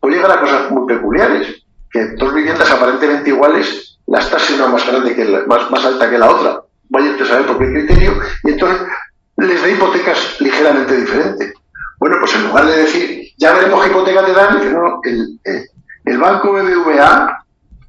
puede 0.00 0.16
llegar 0.16 0.32
a 0.32 0.40
cosas 0.40 0.70
muy 0.70 0.86
peculiares, 0.86 1.66
que 1.90 2.06
dos 2.16 2.32
viviendas 2.32 2.70
aparentemente 2.70 3.28
iguales, 3.28 3.98
las 4.06 4.30
tasas 4.30 4.50
una 4.52 4.68
más 4.68 4.86
grande 4.86 5.14
que 5.14 5.26
la, 5.26 5.44
más, 5.44 5.84
alta 5.84 6.08
que 6.08 6.18
la 6.18 6.30
otra. 6.30 6.62
Vaya 6.88 7.14
a 7.14 7.26
saber 7.26 7.46
por 7.46 7.58
qué 7.58 7.66
criterio, 7.66 8.14
y 8.44 8.52
entonces 8.52 8.86
les 9.36 9.62
da 9.62 9.68
hipotecas 9.68 10.40
ligeramente 10.40 10.96
diferentes. 10.96 11.52
Bueno, 11.98 12.16
pues 12.20 12.34
en 12.34 12.48
lugar 12.48 12.66
de 12.66 12.78
decir, 12.78 13.28
ya 13.38 13.52
veremos 13.52 13.80
qué 13.82 13.90
hipoteca 13.90 14.24
te 14.24 14.32
dan, 14.32 14.58
dice, 14.58 14.72
no, 14.72 15.00
el, 15.04 15.38
el, 16.04 16.18
banco 16.18 16.52
BBVA, 16.52 17.44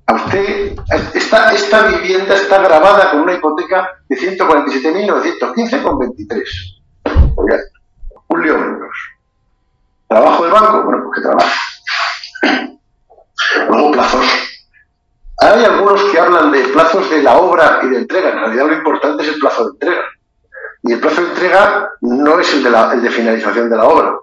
a 0.05 0.13
usted, 0.13 0.75
esta, 1.13 1.53
esta 1.53 1.87
vivienda 1.87 2.35
está 2.35 2.61
grabada 2.61 3.11
con 3.11 3.21
una 3.21 3.33
hipoteca 3.33 3.89
de 4.07 4.15
147.915,23. 4.15 6.43
Un 8.27 8.43
lío 8.43 8.57
menos. 8.57 8.95
¿Trabajo 10.07 10.43
del 10.43 10.51
banco? 10.51 10.83
Bueno, 10.83 11.05
pues 11.05 11.15
que 11.15 11.21
trabajo. 11.27 11.49
Luego 13.69 13.91
plazos. 13.91 14.25
Hay 15.39 15.65
algunos 15.65 16.03
que 16.11 16.19
hablan 16.19 16.51
de 16.51 16.65
plazos 16.65 17.09
de 17.09 17.23
la 17.23 17.37
obra 17.37 17.79
y 17.83 17.87
de 17.87 17.97
entrega. 17.97 18.29
En 18.29 18.37
realidad 18.39 18.67
lo 18.67 18.73
importante 18.73 19.23
es 19.23 19.29
el 19.29 19.39
plazo 19.39 19.65
de 19.65 19.71
entrega. 19.71 20.03
Y 20.83 20.93
el 20.93 20.99
plazo 20.99 21.21
de 21.21 21.29
entrega 21.29 21.89
no 22.01 22.39
es 22.39 22.53
el 22.53 22.63
de, 22.63 22.69
la, 22.69 22.93
el 22.93 23.01
de 23.01 23.09
finalización 23.09 23.69
de 23.69 23.77
la 23.77 23.85
obra. 23.85 24.15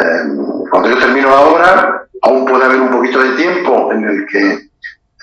Eh, 0.00 0.22
cuando 0.70 0.88
yo 0.88 0.98
termino 0.98 1.28
la 1.28 1.40
obra, 1.40 2.06
aún 2.22 2.44
puede 2.46 2.64
haber 2.64 2.80
un 2.80 2.90
poquito 2.90 3.18
de 3.18 3.32
tiempo 3.32 3.92
en 3.92 4.04
el 4.04 4.26
que, 4.26 4.68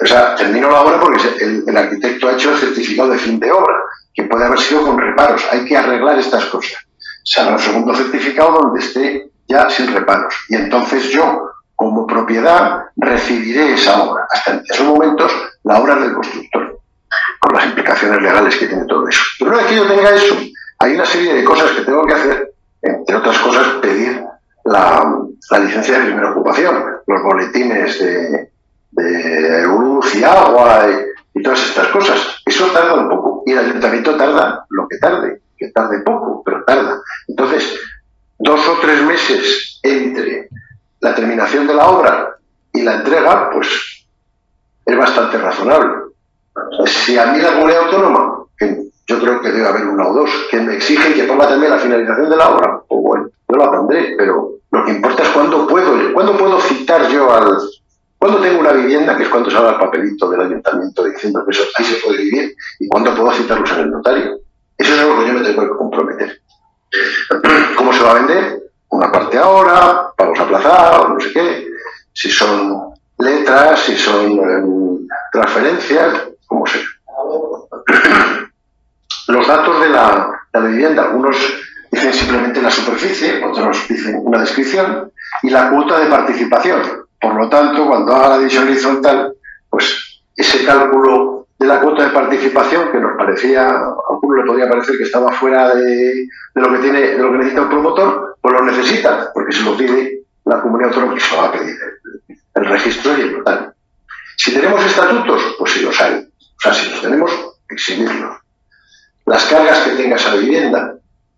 o 0.03 0.05
sea, 0.05 0.35
termino 0.35 0.69
la 0.69 0.81
obra 0.81 0.99
porque 0.99 1.21
el, 1.39 1.77
arquitecto 1.77 2.27
ha 2.27 2.33
hecho 2.33 2.51
el 2.51 2.57
certificado 2.57 3.09
de 3.09 3.17
fin 3.17 3.39
de 3.39 3.51
obra, 3.51 3.73
que 4.13 4.23
puede 4.23 4.45
haber 4.45 4.59
sido 4.59 4.83
con 4.83 4.99
reparos. 4.99 5.47
Hay 5.51 5.63
que 5.65 5.77
arreglar 5.77 6.19
estas 6.19 6.45
cosas. 6.45 6.77
Se 7.23 7.39
hará 7.39 7.53
un 7.53 7.59
segundo 7.59 7.95
certificado 7.95 8.59
donde 8.59 8.81
esté 8.81 9.31
ya 9.47 9.69
sin 9.69 9.93
reparos. 9.93 10.35
Y 10.49 10.55
entonces 10.55 11.09
yo, 11.09 11.51
como 11.75 12.05
propiedad, 12.05 12.83
recibiré 12.97 13.75
esa 13.75 14.03
obra. 14.03 14.27
Hasta 14.29 14.51
en 14.51 14.63
esos 14.69 14.85
momentos, 14.85 15.31
la 15.63 15.79
obra 15.79 15.95
del 15.95 16.13
constructor, 16.13 16.68
las 17.53 17.65
implicaciones 17.65 18.21
legales 18.21 18.57
que 18.57 18.67
tiene 18.67 18.85
todo 18.85 19.07
eso. 19.07 19.21
Pero 19.37 19.51
una 19.51 19.59
vez 19.59 19.67
que 19.67 19.75
yo 19.75 19.87
tenga 19.87 20.09
eso, 20.11 20.35
hay 20.79 20.95
una 20.95 21.05
serie 21.05 21.33
de 21.33 21.43
cosas 21.43 21.71
que 21.71 21.81
tengo 21.81 22.05
que 22.05 22.13
hacer, 22.13 22.53
entre 22.81 23.15
otras 23.15 23.37
cosas, 23.39 23.67
pedir 23.81 24.23
la, 24.65 25.25
licencia 25.59 25.99
de 25.99 26.05
primera 26.05 26.31
ocupación, 26.31 26.83
los 27.07 27.23
boletines 27.23 27.99
de, 27.99 28.51
de 28.91 29.63
luz 29.63 30.15
y 30.15 30.23
agua 30.23 30.87
y, 30.87 31.39
y, 31.39 31.43
todas 31.43 31.61
estas 31.61 31.87
cosas. 31.87 32.41
Eso 32.45 32.67
tarda 32.67 32.95
un 32.95 33.09
poco 33.09 33.43
y 33.45 33.51
el 33.51 33.59
ayuntamiento 33.59 34.15
tarda 34.15 34.65
lo 34.69 34.87
que 34.87 34.97
tarde, 34.97 35.41
que 35.57 35.69
tarde 35.69 35.99
poco, 35.99 36.43
pero 36.43 36.63
tarda. 36.63 37.01
Entonces, 37.27 37.77
dos 38.37 38.67
o 38.67 38.79
tres 38.79 39.01
meses 39.03 39.79
entre 39.83 40.49
la 40.99 41.15
terminación 41.15 41.67
de 41.67 41.73
la 41.73 41.87
obra 41.87 42.37
y 42.73 42.81
la 42.81 42.95
entrega, 42.95 43.49
pues 43.51 44.05
es 44.85 44.97
bastante 44.97 45.37
razonable. 45.37 46.08
Si 46.85 47.17
a 47.17 47.27
mí 47.27 47.39
la 47.39 47.53
comunidad 47.53 47.83
autónoma, 47.83 48.43
que 48.57 48.89
yo 49.07 49.19
creo 49.19 49.41
que 49.41 49.51
debe 49.51 49.67
haber 49.67 49.87
una 49.87 50.07
o 50.07 50.13
dos, 50.13 50.29
que 50.49 50.59
me 50.59 50.75
exigen 50.75 51.13
que 51.13 51.23
ponga 51.23 51.47
también 51.47 51.71
la 51.71 51.79
finalización 51.79 52.29
de 52.29 52.37
la 52.37 52.49
obra, 52.49 52.81
pues 52.87 53.01
bueno, 53.01 53.29
yo 53.47 53.55
la 53.57 53.71
pondré, 53.71 54.15
pero 54.17 54.51
lo 54.71 54.85
que 54.85 54.91
importa 54.91 55.23
es 55.23 55.29
cuándo 55.29 55.67
puedo, 55.67 56.13
cuándo 56.13 56.37
puedo 56.37 56.59
citar 56.61 57.07
yo 57.09 57.31
al... 57.33 57.57
Cuándo 58.17 58.41
tengo 58.41 58.59
una 58.59 58.73
vivienda, 58.73 59.15
que 59.15 59.23
es 59.23 59.29
cuando 59.29 59.49
salga 59.49 59.71
el 59.71 59.79
papelito 59.79 60.29
del 60.29 60.41
ayuntamiento 60.41 61.05
diciendo 61.05 61.41
que 61.45 61.51
eso, 61.51 61.63
ahí 61.77 61.85
se 61.85 62.05
puede 62.05 62.17
vivir, 62.17 62.53
y 62.79 62.87
cuándo 62.89 63.15
puedo 63.15 63.31
citarlos 63.31 63.71
en 63.71 63.79
el 63.79 63.91
notario. 63.91 64.39
Eso 64.77 64.93
es 64.93 64.99
algo 64.99 65.19
que 65.19 65.27
yo 65.27 65.33
me 65.35 65.41
tengo 65.41 65.61
que 65.61 65.77
comprometer. 65.77 66.41
¿Cómo 67.77 67.93
se 67.93 68.03
va 68.03 68.11
a 68.11 68.15
vender? 68.15 68.63
Una 68.89 69.09
parte 69.09 69.37
ahora, 69.37 70.11
pagos 70.17 70.39
aplazados, 70.39 71.09
no 71.09 71.19
sé 71.19 71.31
qué, 71.31 71.67
si 72.11 72.29
son 72.29 72.89
letras, 73.19 73.79
si 73.81 73.95
son 73.95 74.31
eh, 74.33 75.07
transferencias, 75.31 76.28
como 76.49 76.65
sea. 76.65 76.81
Los 79.29 79.47
datos 79.47 79.81
de 79.81 79.89
la, 79.89 80.31
vivienda, 80.53 81.03
algunos 81.03 81.37
dicen 81.91 82.13
simplemente 82.13 82.61
la 82.61 82.71
superficie, 82.71 83.43
otros 83.45 83.87
dicen 83.87 84.19
una 84.23 84.41
descripción, 84.41 85.11
y 85.43 85.49
la 85.49 85.69
cuota 85.69 85.99
de 85.99 86.07
participación. 86.07 86.81
Por 87.21 87.35
lo 87.35 87.47
tanto, 87.47 87.87
cuando 87.87 88.15
haga 88.15 88.29
la 88.29 88.37
división 88.39 88.67
horizontal, 88.67 89.33
pues 89.69 90.21
ese 90.35 90.65
cálculo 90.65 91.47
de 91.59 91.67
la 91.67 91.79
cuota 91.79 92.05
de 92.05 92.09
participación, 92.09 92.91
que 92.91 92.99
nos 92.99 93.17
parecía, 93.17 93.69
a 93.69 93.93
alguno 94.09 94.37
le 94.37 94.45
podría 94.47 94.69
parecer 94.69 94.97
que 94.97 95.03
estaba 95.03 95.31
fuera 95.33 95.75
de, 95.75 96.27
lo 96.55 96.71
que 96.71 96.79
tiene, 96.79 96.99
de 97.01 97.17
lo 97.17 97.31
que 97.31 97.37
necesita 97.37 97.61
un 97.61 97.69
promotor, 97.69 98.37
pues 98.41 98.53
lo 98.53 98.65
necesita, 98.65 99.31
porque 99.33 99.51
se 99.51 99.63
lo 99.63 99.77
pide 99.77 100.23
la 100.45 100.61
comunidad 100.61 100.89
autónoma 100.89 101.13
que 101.13 101.19
se 101.19 101.35
lo 101.35 101.41
va 101.41 101.47
a 101.49 101.51
pedir 101.51 101.75
el, 102.55 102.65
registro 102.65 103.17
y 103.17 103.21
el 103.21 103.37
notario. 103.37 103.73
Si 104.37 104.53
tenemos 104.53 104.83
estatutos, 104.83 105.55
pues 105.59 105.71
si 105.73 105.81
los 105.83 106.01
hay. 106.01 106.28
O 106.59 106.61
sea, 106.61 106.73
si 106.73 106.89
los 106.89 107.01
tenemos, 107.01 107.31
exhibirlos. 107.69 108.37
Las 109.25 109.45
cargas 109.45 109.79
que 109.79 109.91
tenga 109.91 110.17
esa 110.17 110.35
vivienda, 110.35 110.95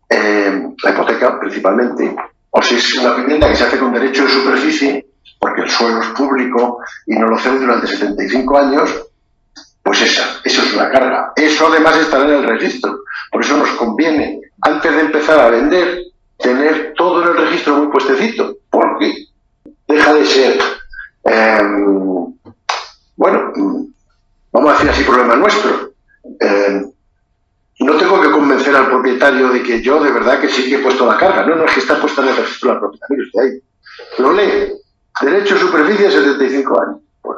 eh, 0.09 0.63
la 0.83 0.89
hipoteca 0.89 1.39
principalmente, 1.39 2.15
o 2.49 2.61
si 2.61 2.75
es 2.75 2.97
una 2.97 3.13
vivienda 3.13 3.47
que 3.47 3.55
se 3.55 3.65
hace 3.65 3.77
con 3.77 3.93
derecho 3.93 4.23
de 4.23 4.31
superficie, 4.31 5.05
porque 5.39 5.61
el 5.61 5.69
suelo 5.69 6.01
es 6.01 6.07
público 6.09 6.79
y 7.05 7.15
no 7.15 7.27
lo 7.27 7.37
cedo 7.37 7.59
durante 7.59 7.87
75 7.87 8.57
años, 8.57 9.07
pues 9.83 10.01
esa, 10.01 10.39
eso 10.43 10.63
es 10.63 10.73
una 10.73 10.89
carga. 10.89 11.33
Eso 11.35 11.67
además 11.67 11.97
estará 11.97 12.23
en 12.25 12.43
el 12.43 12.43
registro. 12.43 13.03
Por 13.31 13.43
eso 13.43 13.57
nos 13.57 13.69
conviene, 13.71 14.41
antes 14.61 14.91
de 14.91 15.01
empezar 15.01 15.39
a 15.39 15.49
vender, 15.49 15.99
tener 16.37 16.93
todo 16.97 17.21
en 17.21 17.29
el 17.29 17.45
registro 17.45 17.77
muy 17.77 17.87
puestecito, 17.87 18.57
porque 18.69 19.27
deja 19.87 20.13
de 20.13 20.25
ser, 20.25 20.59
em, 21.23 22.33
bueno, 23.15 23.51
vamos 24.51 24.69
a 24.69 24.73
decir 24.73 24.89
así, 24.89 25.03
problema 25.03 25.35
nuestro. 25.35 25.93
Em, 26.39 26.91
no 27.79 27.97
tengo 27.97 28.21
que 28.21 28.31
convencer 28.31 28.75
al 28.75 28.89
propietario 28.89 29.49
de 29.49 29.63
que 29.63 29.81
yo 29.81 30.03
de 30.03 30.11
verdad 30.11 30.39
que 30.39 30.49
sí 30.49 30.69
que 30.69 30.75
he 30.75 30.83
puesto 30.83 31.05
la 31.05 31.17
carga. 31.17 31.45
No, 31.45 31.55
no, 31.55 31.65
es 31.65 31.73
que 31.73 31.79
está 31.79 31.99
puesta 31.99 32.21
en 32.21 32.29
el 32.29 32.37
registro 32.37 32.71
del 32.71 32.79
propietario. 32.79 33.23
ahí. 33.41 33.61
Lo 34.19 34.33
lee. 34.33 34.73
Derecho 35.21 35.57
superficie 35.57 36.11
75 36.11 36.81
años. 36.81 36.97
Pues 37.21 37.37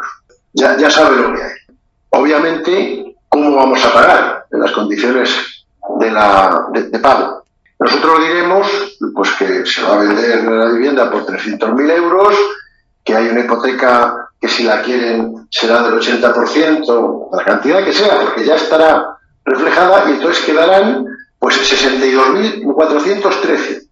ya, 0.54 0.78
ya 0.78 0.90
sabe 0.90 1.18
lo 1.18 1.34
que 1.34 1.42
hay. 1.42 1.52
Obviamente, 2.10 3.16
¿cómo 3.30 3.56
vamos 3.56 3.84
a 3.86 3.94
pagar 3.94 4.46
en 4.52 4.60
las 4.60 4.72
condiciones 4.72 5.66
de, 6.00 6.12
la, 6.12 6.68
de, 6.72 7.00
pago? 7.00 7.44
Nosotros 7.80 8.22
diremos 8.22 8.98
pues 9.16 9.32
que 9.34 9.66
se 9.66 9.82
va 9.82 9.96
a 9.96 10.04
vender 10.04 10.44
la 10.44 10.72
vivienda 10.72 11.10
por 11.10 11.26
300.000 11.26 11.92
euros, 11.92 12.36
que 13.04 13.16
hay 13.16 13.30
una 13.30 13.42
hipoteca 13.42 14.30
que 14.44 14.50
si 14.50 14.64
la 14.64 14.82
quieren 14.82 15.48
será 15.50 15.82
del 15.84 15.94
80%, 15.94 17.30
la 17.32 17.46
cantidad 17.46 17.82
que 17.82 17.94
sea, 17.94 18.20
porque 18.20 18.44
ya 18.44 18.56
estará 18.56 19.18
reflejada 19.46 20.10
y 20.10 20.16
entonces 20.16 20.44
quedarán 20.44 21.06
pues 21.40 21.56
62.413. 21.62 23.88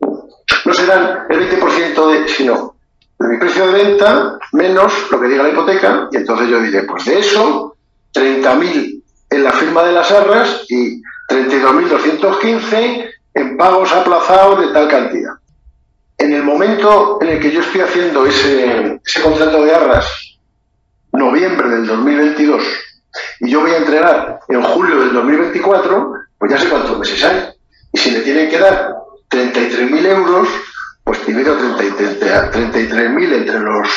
No 0.00 0.74
serán 0.74 1.26
el 1.30 1.48
20% 1.48 2.10
de, 2.10 2.28
sino 2.28 2.74
de 3.20 3.28
mi 3.28 3.38
precio 3.38 3.68
de 3.68 3.84
venta 3.84 4.36
menos 4.50 4.92
lo 5.12 5.20
que 5.20 5.28
diga 5.28 5.44
la 5.44 5.50
hipoteca 5.50 6.08
y 6.10 6.16
entonces 6.16 6.48
yo 6.48 6.60
diré, 6.60 6.82
pues 6.82 7.04
de 7.04 7.20
eso, 7.20 7.76
30.000 8.14 9.00
en 9.30 9.44
la 9.44 9.52
firma 9.52 9.84
de 9.84 9.92
las 9.92 10.10
arras 10.10 10.66
y 10.70 11.00
32.215 11.30 13.10
en 13.34 13.56
pagos 13.56 13.92
aplazados 13.92 14.58
de 14.58 14.72
tal 14.72 14.88
cantidad. 14.88 15.34
En 16.18 16.32
el 16.32 16.42
momento 16.42 17.18
en 17.20 17.28
el 17.28 17.40
que 17.40 17.50
yo 17.50 17.60
estoy 17.60 17.80
haciendo 17.80 18.24
ese, 18.26 19.00
ese 19.04 19.22
contrato 19.22 19.64
de 19.64 19.74
arras, 19.74 20.38
noviembre 21.12 21.68
del 21.68 21.86
2022, 21.86 22.62
y 23.40 23.50
yo 23.50 23.60
voy 23.60 23.72
a 23.72 23.78
entregar 23.78 24.40
en 24.48 24.62
julio 24.62 25.00
del 25.00 25.12
2024, 25.12 26.12
pues 26.38 26.52
ya 26.52 26.58
sé 26.58 26.68
cuántos 26.68 26.98
meses 26.98 27.22
hay. 27.24 27.48
Y 27.92 27.98
si 27.98 28.10
me 28.12 28.20
tienen 28.20 28.48
que 28.48 28.58
dar 28.58 28.94
33.000 29.30 30.06
euros, 30.06 30.48
pues 31.02 31.26
divido 31.26 31.58
33.000 31.58 33.32
entre 33.32 33.60
los, 33.60 33.88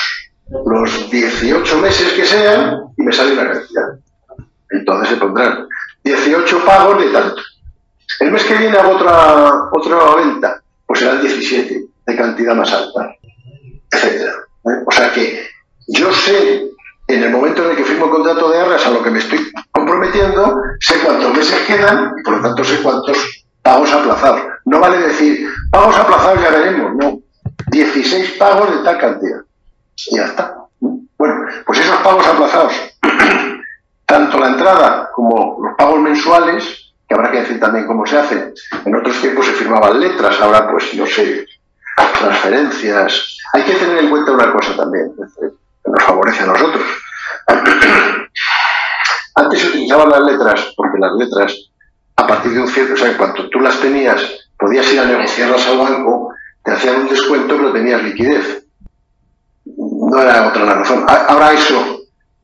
los 0.65 1.09
18 1.09 1.77
meses 1.79 2.13
que 2.13 2.25
sean 2.25 2.79
y 2.97 3.03
me 3.03 3.13
sale 3.13 3.33
una 3.33 3.51
cantidad. 3.51 3.99
Entonces 4.71 5.09
se 5.09 5.15
pondrán 5.17 5.67
18 6.03 6.65
pagos 6.65 6.99
de 6.99 7.09
tanto. 7.11 7.41
El 8.19 8.31
mes 8.31 8.43
que 8.43 8.55
viene 8.55 8.77
hago 8.77 8.95
otra, 8.95 9.69
otra 9.71 10.15
venta, 10.15 10.61
pues 10.85 10.99
serán 10.99 11.21
17 11.21 11.87
de 12.07 12.15
cantidad 12.15 12.55
más 12.55 12.71
alta, 12.73 13.15
etc. 13.91 14.29
¿Eh? 14.65 14.83
O 14.85 14.91
sea 14.91 15.13
que 15.13 15.45
yo 15.87 16.11
sé 16.11 16.69
en 17.07 17.23
el 17.23 17.29
momento 17.29 17.63
en 17.63 17.71
el 17.71 17.77
que 17.77 17.83
firmo 17.83 18.05
el 18.05 18.11
contrato 18.11 18.49
de 18.49 18.59
arras 18.59 18.85
a 18.85 18.91
lo 18.91 19.03
que 19.03 19.11
me 19.11 19.19
estoy 19.19 19.39
comprometiendo, 19.71 20.61
sé 20.79 20.99
cuántos 21.05 21.33
meses 21.37 21.59
quedan 21.67 22.13
y 22.17 22.23
por 22.23 22.37
lo 22.37 22.41
tanto 22.41 22.63
sé 22.63 22.81
cuántos 22.81 23.45
pagos 23.61 23.91
aplazados. 23.93 24.41
No 24.65 24.79
vale 24.79 24.97
decir, 24.99 25.47
pagos 25.71 25.97
aplazados 25.97 26.41
ya 26.41 26.49
veremos, 26.49 26.95
no. 26.95 27.19
16 27.67 28.31
pagos 28.31 28.71
de 28.71 28.83
tal 28.83 28.97
cantidad. 28.97 29.39
Y 30.07 30.15
ya 30.15 30.25
está. 30.25 30.55
Bueno, 30.79 31.45
pues 31.65 31.79
esos 31.79 31.97
pagos 31.97 32.25
aplazados, 32.25 32.73
tanto 34.05 34.39
la 34.39 34.47
entrada 34.49 35.09
como 35.13 35.59
los 35.63 35.75
pagos 35.75 35.99
mensuales, 35.99 36.93
que 37.07 37.15
habrá 37.15 37.31
que 37.31 37.41
decir 37.41 37.59
también 37.59 37.87
cómo 37.87 38.05
se 38.05 38.17
hacen. 38.17 38.53
En 38.85 38.95
otros 38.95 39.19
tiempos 39.21 39.45
se 39.45 39.53
firmaban 39.53 39.99
letras, 39.99 40.39
ahora 40.41 40.69
pues 40.69 40.93
no 40.93 41.05
sé, 41.07 41.45
transferencias. 42.19 43.37
Hay 43.53 43.63
que 43.63 43.73
tener 43.73 43.97
en 43.99 44.09
cuenta 44.09 44.31
una 44.31 44.51
cosa 44.51 44.75
también 44.75 45.13
nos 45.87 46.03
favorece 46.03 46.43
a 46.43 46.47
nosotros. 46.47 46.83
Antes 49.35 49.59
se 49.61 49.67
utilizaban 49.67 50.09
las 50.09 50.21
letras, 50.21 50.73
porque 50.75 50.97
las 50.99 51.13
letras, 51.13 51.55
a 52.15 52.27
partir 52.27 52.53
de 52.53 52.59
un 52.59 52.67
cierto, 52.67 52.93
o 52.93 52.97
sea, 52.97 53.11
en 53.11 53.17
cuanto 53.17 53.49
tú 53.49 53.59
las 53.59 53.79
tenías, 53.79 54.21
podías 54.57 54.91
ir 54.91 54.99
a 54.99 55.05
negociarlas 55.05 55.67
al 55.67 55.77
banco, 55.77 56.33
te 56.63 56.71
hacían 56.71 57.01
un 57.01 57.09
descuento, 57.09 57.55
pero 57.55 57.71
tenías 57.71 58.03
liquidez. 58.03 58.65
No 59.65 60.21
era 60.21 60.47
otra 60.47 60.65
la 60.65 60.73
razón. 60.75 61.05
Ahora 61.07 61.53
eso, 61.53 61.99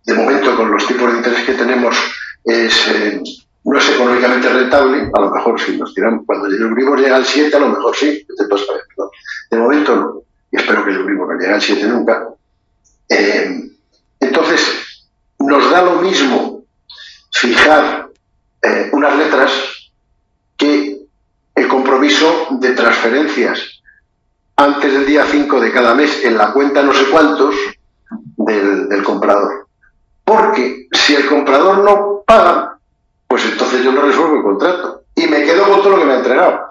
de 0.05 0.13
momento, 0.13 0.55
con 0.55 0.71
los 0.71 0.85
tipos 0.85 1.11
de 1.11 1.17
interés 1.17 1.43
que 1.43 1.53
tenemos, 1.53 1.97
es, 2.43 2.87
eh, 2.89 3.21
no 3.65 3.77
es 3.77 3.89
económicamente 3.89 4.49
rentable, 4.49 5.09
a 5.13 5.21
lo 5.21 5.31
mejor 5.31 5.59
si 5.59 5.77
nos 5.77 5.93
tiramos, 5.93 6.25
cuando 6.25 6.47
el 6.47 6.61
Euribor 6.61 6.99
llega 6.99 7.15
al 7.15 7.25
7, 7.25 7.55
a 7.55 7.59
lo 7.59 7.69
mejor 7.69 7.95
sí, 7.95 8.25
de 9.49 9.57
momento 9.57 9.95
no, 9.95 10.21
y 10.51 10.57
espero 10.57 10.83
que 10.83 10.91
el 10.91 10.97
Euribor 10.97 11.33
no 11.33 11.39
llegue 11.39 11.53
al 11.53 11.61
7 11.61 11.87
nunca, 11.87 12.27
eh, 13.09 13.69
entonces, 14.19 15.05
nos 15.39 15.69
da 15.69 15.81
lo 15.81 16.01
mismo 16.01 16.63
fijar 17.31 18.09
eh, 18.61 18.89
unas 18.93 19.17
letras 19.17 19.51
que 20.57 21.01
el 21.55 21.67
compromiso 21.67 22.47
de 22.51 22.71
transferencias. 22.71 23.81
Antes 24.55 24.93
del 24.93 25.05
día 25.05 25.25
5 25.29 25.59
de 25.59 25.71
cada 25.71 25.93
mes 25.93 26.23
en 26.23 26.37
la 26.37 26.53
cuenta 26.53 26.81
no 26.83 26.93
sé 26.93 27.05
cuántos 27.11 27.55
del, 28.37 29.03
comprador. 29.03 29.67
Porque 30.23 30.87
si 30.91 31.15
el 31.15 31.25
comprador 31.25 31.79
no 31.79 32.23
paga, 32.25 32.72
pues 33.33 33.45
entonces 33.45 33.83
yo 33.83 33.91
no 33.91 34.03
resuelvo 34.03 34.35
el 34.35 34.43
contrato 34.43 35.05
y 35.15 35.25
me 35.25 35.41
quedo 35.41 35.67
con 35.67 35.81
todo 35.81 35.89
lo 35.89 35.97
que 35.97 36.05
me 36.05 36.13
ha 36.13 36.17
entregado. 36.17 36.65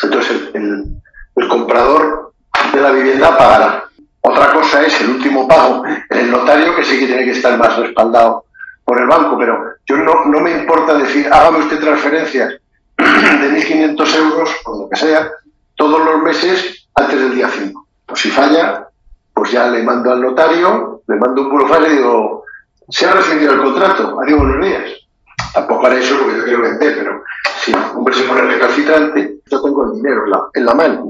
Entonces 0.00 0.50
el 0.54 1.48
comprador 1.48 2.34
de 2.72 2.80
la 2.80 2.92
vivienda 2.92 3.36
pagará. 3.36 3.84
Otra 4.20 4.52
cosa 4.52 4.86
es 4.86 5.00
el 5.00 5.10
último 5.10 5.48
pago 5.48 5.82
el 6.08 6.30
notario, 6.30 6.76
que 6.76 6.84
sí 6.84 7.00
que 7.00 7.06
tiene 7.06 7.24
que 7.24 7.32
estar 7.32 7.58
más 7.58 7.76
respaldado 7.78 8.44
por 8.84 9.00
el 9.00 9.08
banco, 9.08 9.36
pero 9.36 9.60
yo 9.84 9.96
no, 9.96 10.26
no 10.26 10.38
me 10.38 10.52
importa 10.52 10.94
decir, 10.94 11.28
hágame 11.32 11.58
usted 11.58 11.80
transferencias 11.80 12.60
de 12.96 13.04
1.500 13.04 14.16
euros, 14.18 14.50
o 14.66 14.82
lo 14.82 14.88
que 14.88 14.94
sea, 14.94 15.28
todos 15.74 15.98
los 15.98 16.22
meses 16.22 16.86
antes 16.94 17.18
del 17.18 17.34
día 17.34 17.48
5. 17.48 17.88
Pues 18.06 18.20
si 18.20 18.30
falla, 18.30 18.86
pues 19.34 19.50
ya 19.50 19.66
le 19.66 19.82
mando 19.82 20.12
al 20.12 20.22
notario, 20.22 21.02
le 21.08 21.16
mando 21.16 21.42
un 21.42 21.50
burofax 21.50 21.88
y 21.88 21.96
digo, 21.96 22.44
se 22.88 23.06
ha 23.06 23.14
recibido 23.14 23.54
el 23.54 23.62
contrato, 23.62 24.20
adiós, 24.20 24.38
buenos 24.38 24.64
días. 24.64 25.05
Tampoco 25.52 25.86
haré 25.86 26.00
eso 26.00 26.18
porque 26.18 26.38
yo 26.38 26.44
quiero 26.44 26.62
vender, 26.62 26.96
pero 26.98 27.24
si 27.60 27.72
un 27.72 27.82
hombre 27.96 28.14
se 28.14 28.24
pone 28.24 28.42
recalcitrante, 28.42 29.40
yo 29.50 29.62
tengo 29.62 29.84
el 29.84 29.92
dinero 29.96 30.24
en 30.24 30.30
la, 30.30 30.40
en 30.54 30.66
la 30.66 30.74
mano. 30.74 31.08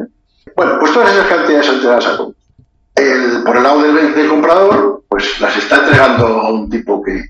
Bueno, 0.55 0.79
pues 0.81 0.93
todas 0.93 1.12
esas 1.12 1.27
cantidades 1.27 1.69
han 1.69 1.81
quedado 1.81 1.99
a 1.99 3.03
el, 3.03 3.43
por 3.45 3.57
el 3.57 3.62
lado 3.62 3.83
del, 3.83 4.29
comprador, 4.29 5.03
pues 5.09 5.41
las 5.41 5.57
está 5.57 5.77
entregando 5.77 6.27
a 6.27 6.51
un 6.51 6.71
tipo 6.71 7.03
que, 7.03 7.25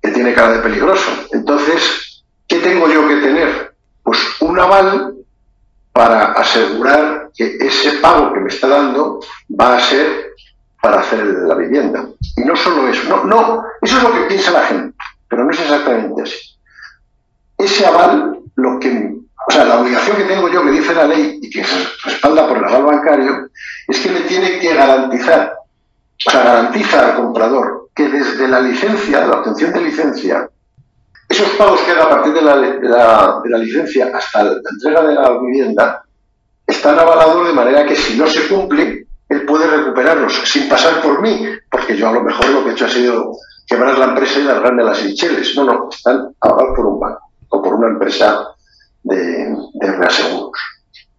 que 0.00 0.10
tiene 0.10 0.32
cara 0.32 0.52
de 0.52 0.60
peligroso. 0.60 1.10
Entonces, 1.32 2.24
¿qué 2.46 2.60
tengo 2.60 2.88
yo 2.88 3.06
que 3.06 3.16
tener? 3.16 3.74
Pues 4.02 4.18
un 4.40 4.58
aval 4.58 5.14
para 5.92 6.32
asegurar 6.32 7.30
que 7.34 7.56
ese 7.60 7.92
pago 7.98 8.32
que 8.32 8.40
me 8.40 8.48
está 8.48 8.68
dando 8.68 9.20
va 9.58 9.76
a 9.76 9.80
ser 9.80 10.32
para 10.80 11.00
hacer 11.00 11.24
la 11.24 11.54
vivienda. 11.54 12.06
Y 12.36 12.42
no 12.42 12.56
solo 12.56 12.88
eso, 12.88 13.08
no, 13.08 13.24
no, 13.24 13.64
eso 13.82 13.96
es 13.96 14.02
lo 14.02 14.12
que 14.12 14.28
piensa 14.28 14.50
la 14.52 14.62
gente, 14.62 14.95
pero 15.28 15.44
no 15.44 15.50
es 15.50 15.60
exactamente 15.60 16.22
así. 16.22 16.56
Ese 17.58 17.86
aval, 17.86 18.38
lo 18.54 18.78
que 18.78 19.16
o 19.48 19.52
sea, 19.52 19.64
la 19.64 19.80
obligación 19.80 20.16
que 20.16 20.24
tengo 20.24 20.48
yo, 20.48 20.64
que 20.64 20.72
dice 20.72 20.92
la 20.92 21.06
ley 21.06 21.38
y 21.40 21.48
que 21.48 21.62
se 21.62 21.76
respalda 22.04 22.48
por 22.48 22.58
el 22.58 22.64
aval 22.64 22.82
bancario, 22.82 23.48
es 23.86 24.00
que 24.00 24.10
me 24.10 24.20
tiene 24.22 24.58
que 24.58 24.74
garantizar, 24.74 25.54
o 25.56 26.30
sea, 26.30 26.42
garantiza 26.42 27.06
al 27.06 27.16
comprador 27.16 27.90
que 27.94 28.08
desde 28.08 28.48
la 28.48 28.60
licencia, 28.60 29.24
la 29.24 29.36
obtención 29.36 29.72
de 29.72 29.82
licencia, 29.82 30.50
esos 31.28 31.48
pagos 31.50 31.80
que 31.82 31.92
haga 31.92 32.04
a 32.04 32.10
partir 32.10 32.32
de 32.32 32.42
la, 32.42 32.56
de 32.56 33.50
la, 33.50 33.58
licencia 33.58 34.10
hasta 34.12 34.42
la 34.42 34.52
entrega 34.68 35.02
de 35.06 35.14
la 35.14 35.38
vivienda, 35.38 36.04
están 36.66 36.98
avalados 36.98 37.46
de 37.46 37.52
manera 37.52 37.86
que 37.86 37.94
si 37.94 38.18
no 38.18 38.26
se 38.26 38.48
cumple, 38.48 39.06
él 39.28 39.46
puede 39.46 39.68
recuperarlos 39.68 40.42
sin 40.44 40.68
pasar 40.68 41.00
por 41.00 41.22
mí, 41.22 41.46
porque 41.70 41.96
yo 41.96 42.08
a 42.08 42.12
lo 42.12 42.22
mejor 42.22 42.48
lo 42.48 42.64
que 42.64 42.70
he 42.70 42.72
hecho 42.72 42.86
ha 42.86 42.90
sido 42.90 43.32
quebrar 43.66 43.98
la 43.98 44.06
empresa 44.06 44.38
y 44.38 44.44
largarme 44.44 44.84
las 44.84 45.04
hincheles. 45.04 45.56
No, 45.56 45.64
no, 45.64 45.88
están 45.90 46.34
avalados 46.40 46.76
por 46.76 46.86
un 46.86 47.00
banco 47.00 47.20
o 47.48 47.62
por 47.62 47.74
una 47.74 47.88
empresa 47.88 48.46
de, 49.02 49.56
de 49.74 49.92
reaseguros. 49.92 50.60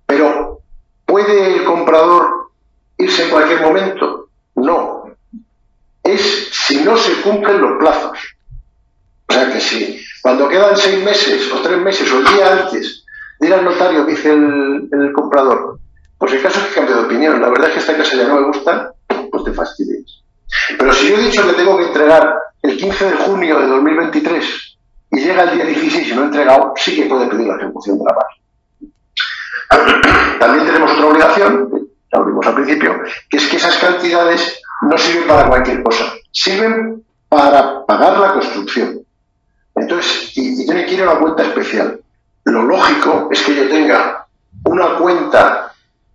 Pero, 0.05 0.61
¿puede 1.05 1.55
el 1.55 1.65
comprador 1.65 2.51
irse 2.97 3.23
en 3.23 3.29
cualquier 3.29 3.61
momento? 3.61 4.29
No. 4.55 5.03
Es 6.03 6.49
si 6.51 6.83
no 6.83 6.95
se 6.97 7.21
cumplen 7.21 7.61
los 7.61 7.77
plazos. 7.79 8.17
O 9.29 9.33
sea 9.33 9.51
que 9.51 9.59
si 9.59 9.99
cuando 10.21 10.47
quedan 10.47 10.77
seis 10.77 11.03
meses 11.03 11.51
o 11.51 11.61
tres 11.61 11.77
meses 11.79 12.11
o 12.11 12.19
el 12.19 12.25
día 12.25 12.63
antes 12.63 13.05
de 13.39 13.47
ir 13.47 13.53
al 13.53 13.65
notario, 13.65 14.05
dice 14.05 14.31
el, 14.31 14.89
el 14.91 15.11
comprador, 15.11 15.79
pues 16.17 16.33
el 16.33 16.41
caso 16.41 16.59
es 16.59 16.67
que 16.67 16.75
cambio 16.75 16.95
de 16.95 17.05
opinión. 17.05 17.41
La 17.41 17.49
verdad 17.49 17.67
es 17.67 17.73
que 17.73 17.79
esta 17.79 17.97
casa 17.97 18.15
ya 18.15 18.27
no 18.27 18.39
me 18.39 18.47
gusta 18.47 18.93
pues 19.29 19.43
te 19.43 19.53
fastidies. 19.53 20.16
Pero 20.77 20.93
si 20.93 21.09
yo 21.09 21.17
he 21.17 21.23
dicho 21.23 21.45
que 21.45 21.53
tengo 21.53 21.77
que 21.77 21.85
entregar 21.85 22.33
el 22.61 22.77
15 22.77 23.05
de 23.05 23.15
junio 23.17 23.59
de 23.59 23.67
2023 23.67 24.77
y 25.11 25.19
llega 25.19 25.43
el 25.43 25.55
día 25.55 25.65
16 25.65 26.07
y 26.07 26.15
no 26.15 26.21
he 26.21 26.25
entregado, 26.25 26.73
sí 26.75 26.95
que 26.95 27.05
puede 27.05 27.27
pedir 27.27 27.47
la 27.47 27.55
ejecución 27.55 27.99
de 27.99 28.05
la 28.05 28.15
paz. 28.15 28.27
También 30.39 30.65
tenemos 30.65 30.91
otra 30.91 31.05
obligación, 31.05 31.69
ya 32.11 32.19
lo 32.19 32.25
vimos 32.25 32.47
al 32.47 32.55
principio, 32.55 33.01
que 33.29 33.37
es 33.37 33.47
que 33.47 33.57
esas 33.57 33.77
cantidades 33.77 34.61
no 34.89 34.97
sirven 34.97 35.27
para 35.27 35.47
cualquier 35.47 35.83
cosa, 35.83 36.13
sirven 36.31 37.03
para 37.29 37.85
pagar 37.85 38.19
la 38.19 38.33
construcción. 38.33 39.01
Entonces, 39.75 40.31
y, 40.37 40.63
y 40.63 40.67
yo 40.67 40.73
me 40.73 40.85
quiero 40.85 41.11
una 41.11 41.19
cuenta 41.19 41.43
especial. 41.43 41.99
Lo 42.45 42.63
lógico 42.63 43.29
es 43.31 43.41
que 43.43 43.55
yo 43.55 43.67
tenga 43.67 44.25
una 44.63 44.95
cuenta 44.95 45.73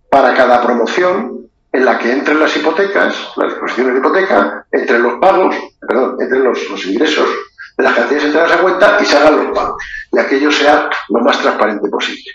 para 0.09 0.33
cada 0.35 0.61
promoción 0.61 1.32
en 1.73 1.85
la 1.85 1.97
que 1.97 2.11
entren 2.11 2.39
las 2.39 2.55
hipotecas, 2.55 3.15
las 3.35 3.49
disposiciones 3.49 3.93
de 3.93 3.99
hipoteca, 3.99 4.65
entre 4.71 4.99
los 4.99 5.19
pagos, 5.19 5.55
perdón, 5.81 6.17
entre 6.19 6.39
los, 6.39 6.69
los 6.69 6.85
ingresos 6.85 7.27
de 7.75 7.83
las 7.83 7.95
cantidades 7.95 8.25
entradas 8.25 8.51
a 8.51 8.61
cuenta 8.61 8.97
y 9.01 9.05
se 9.05 9.17
hagan 9.17 9.43
los 9.43 9.57
pagos. 9.57 9.83
Y 10.11 10.19
aquello 10.19 10.51
sea 10.51 10.87
lo 11.09 11.19
más 11.21 11.39
transparente 11.39 11.89
posible. 11.89 12.31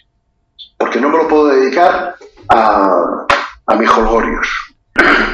Porque 0.77 1.01
no 1.01 1.09
me 1.09 1.18
lo 1.18 1.29
puedo 1.29 1.46
dedicar 1.48 2.16
a, 2.48 3.27
a 3.66 3.77
mis 3.77 3.88
holgorios. 3.90 4.74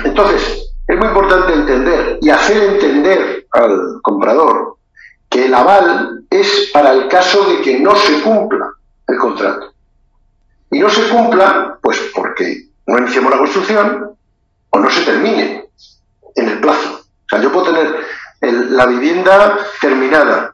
Entonces, 0.05 0.71
es 0.87 0.99
muy 0.99 1.09
importante 1.09 1.55
entender 1.55 2.19
y 2.21 2.29
hacer 2.29 2.75
entender 2.75 3.47
al 3.53 4.03
comprador 4.03 4.77
que 5.31 5.47
el 5.47 5.55
aval 5.55 6.27
es 6.29 6.71
para 6.75 6.93
el 6.93 7.09
caso 7.09 7.43
de 7.49 7.63
que 7.63 7.81
no 7.81 7.97
se 7.97 8.21
cumpla 8.21 8.71
el 9.09 9.17
contrato. 9.17 9.73
Y 10.71 10.79
no 10.79 10.91
se 10.91 11.09
cumpla, 11.09 11.79
pues 11.81 11.99
porque 12.15 12.69
no 12.87 12.99
iniciemos 12.99 13.31
la 13.31 13.39
construcción 13.39 14.17
o 14.71 14.79
no 14.79 14.91
se 14.91 15.03
termine 15.03 15.69
en 16.35 16.49
el 16.49 16.61
plazo. 16.61 17.01
O 17.01 17.29
sea, 17.29 17.41
yo 17.41 17.53
puedo 17.53 17.73
tener 17.73 18.05
la 18.41 18.87
vivienda 18.87 19.59
terminada, 19.81 20.53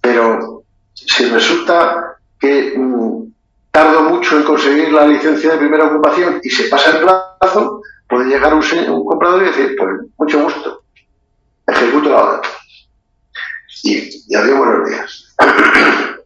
pero 0.00 0.64
si 0.92 1.26
resulta 1.26 2.16
que 2.38 2.74
mm, 2.76 3.32
tardo 3.70 4.02
mucho 4.02 4.38
en 4.38 4.44
conseguir 4.44 4.92
la 4.92 5.06
licencia 5.06 5.52
de 5.52 5.58
primera 5.58 5.86
ocupación 5.86 6.40
y 6.42 6.50
se 6.50 6.64
pasa 6.64 6.90
el 6.90 7.02
plazo, 7.02 7.82
puede 8.08 8.26
llegar 8.28 8.54
un, 8.54 8.62
un 8.90 9.04
comprador 9.04 9.42
y 9.42 9.46
decir, 9.46 9.76
pues 9.78 9.90
mucho 10.18 10.42
gusto, 10.42 10.82
ejecuto 11.66 12.10
la 12.10 12.22
obra. 12.22 12.42
Y 13.84 14.24
ya 14.28 14.42
buenos 14.42 14.88
días. 14.88 15.36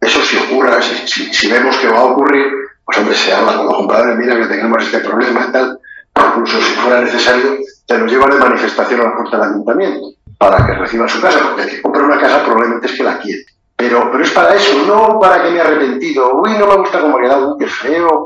Eso 0.00 0.22
si 0.22 0.36
ocurra, 0.38 0.80
si, 0.80 1.32
si, 1.32 1.50
vemos 1.50 1.76
que 1.76 1.88
va 1.88 1.98
a 1.98 2.04
ocurrir, 2.04 2.50
pues 2.90 2.98
hombre, 2.98 3.16
se 3.16 3.32
habla 3.32 3.56
con 3.56 3.66
los 3.66 3.76
compradores, 3.76 4.18
mira 4.18 4.36
que 4.36 4.46
tenemos 4.46 4.82
este 4.82 4.98
problema 4.98 5.46
y 5.48 5.52
tal, 5.52 5.78
incluso 6.16 6.58
si 6.58 6.72
fuera 6.74 7.00
necesario, 7.02 7.58
se 7.86 7.98
nos 7.98 8.10
lleva 8.10 8.26
de 8.26 8.38
manifestación 8.38 9.00
a 9.00 9.04
la 9.04 9.16
puerta 9.16 9.38
del 9.38 9.50
ayuntamiento 9.50 10.08
para 10.36 10.66
que 10.66 10.74
reciba 10.74 11.06
su 11.06 11.20
casa, 11.20 11.38
porque 11.40 11.62
el 11.62 11.70
que 11.70 11.82
compra 11.82 12.02
una 12.02 12.18
casa 12.18 12.42
probablemente 12.42 12.88
es 12.88 12.96
que 12.96 13.04
la 13.04 13.18
quiere. 13.18 13.44
Pero, 13.76 14.10
pero 14.10 14.24
es 14.24 14.30
para 14.30 14.54
eso, 14.54 14.84
no 14.86 15.20
para 15.20 15.42
que 15.42 15.50
me 15.50 15.58
he 15.58 15.60
arrepentido. 15.60 16.34
Uy, 16.42 16.50
no 16.58 16.66
me 16.66 16.76
gusta 16.78 17.00
cómo 17.00 17.16
ha 17.16 17.20
quedado, 17.20 17.56
qué 17.58 17.66
feo. 17.66 18.24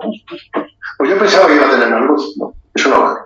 Pues 0.96 1.11
yo 1.11 1.18
pensaba 1.18 1.46
que 1.46 1.57
iba 1.57 1.66
a 1.66 1.70
tener 1.70 1.90
más 1.90 2.00
luz. 2.03 2.35
No, 2.38 2.55
eso 2.74 2.88
no 2.88 3.03
vale. 3.03 3.20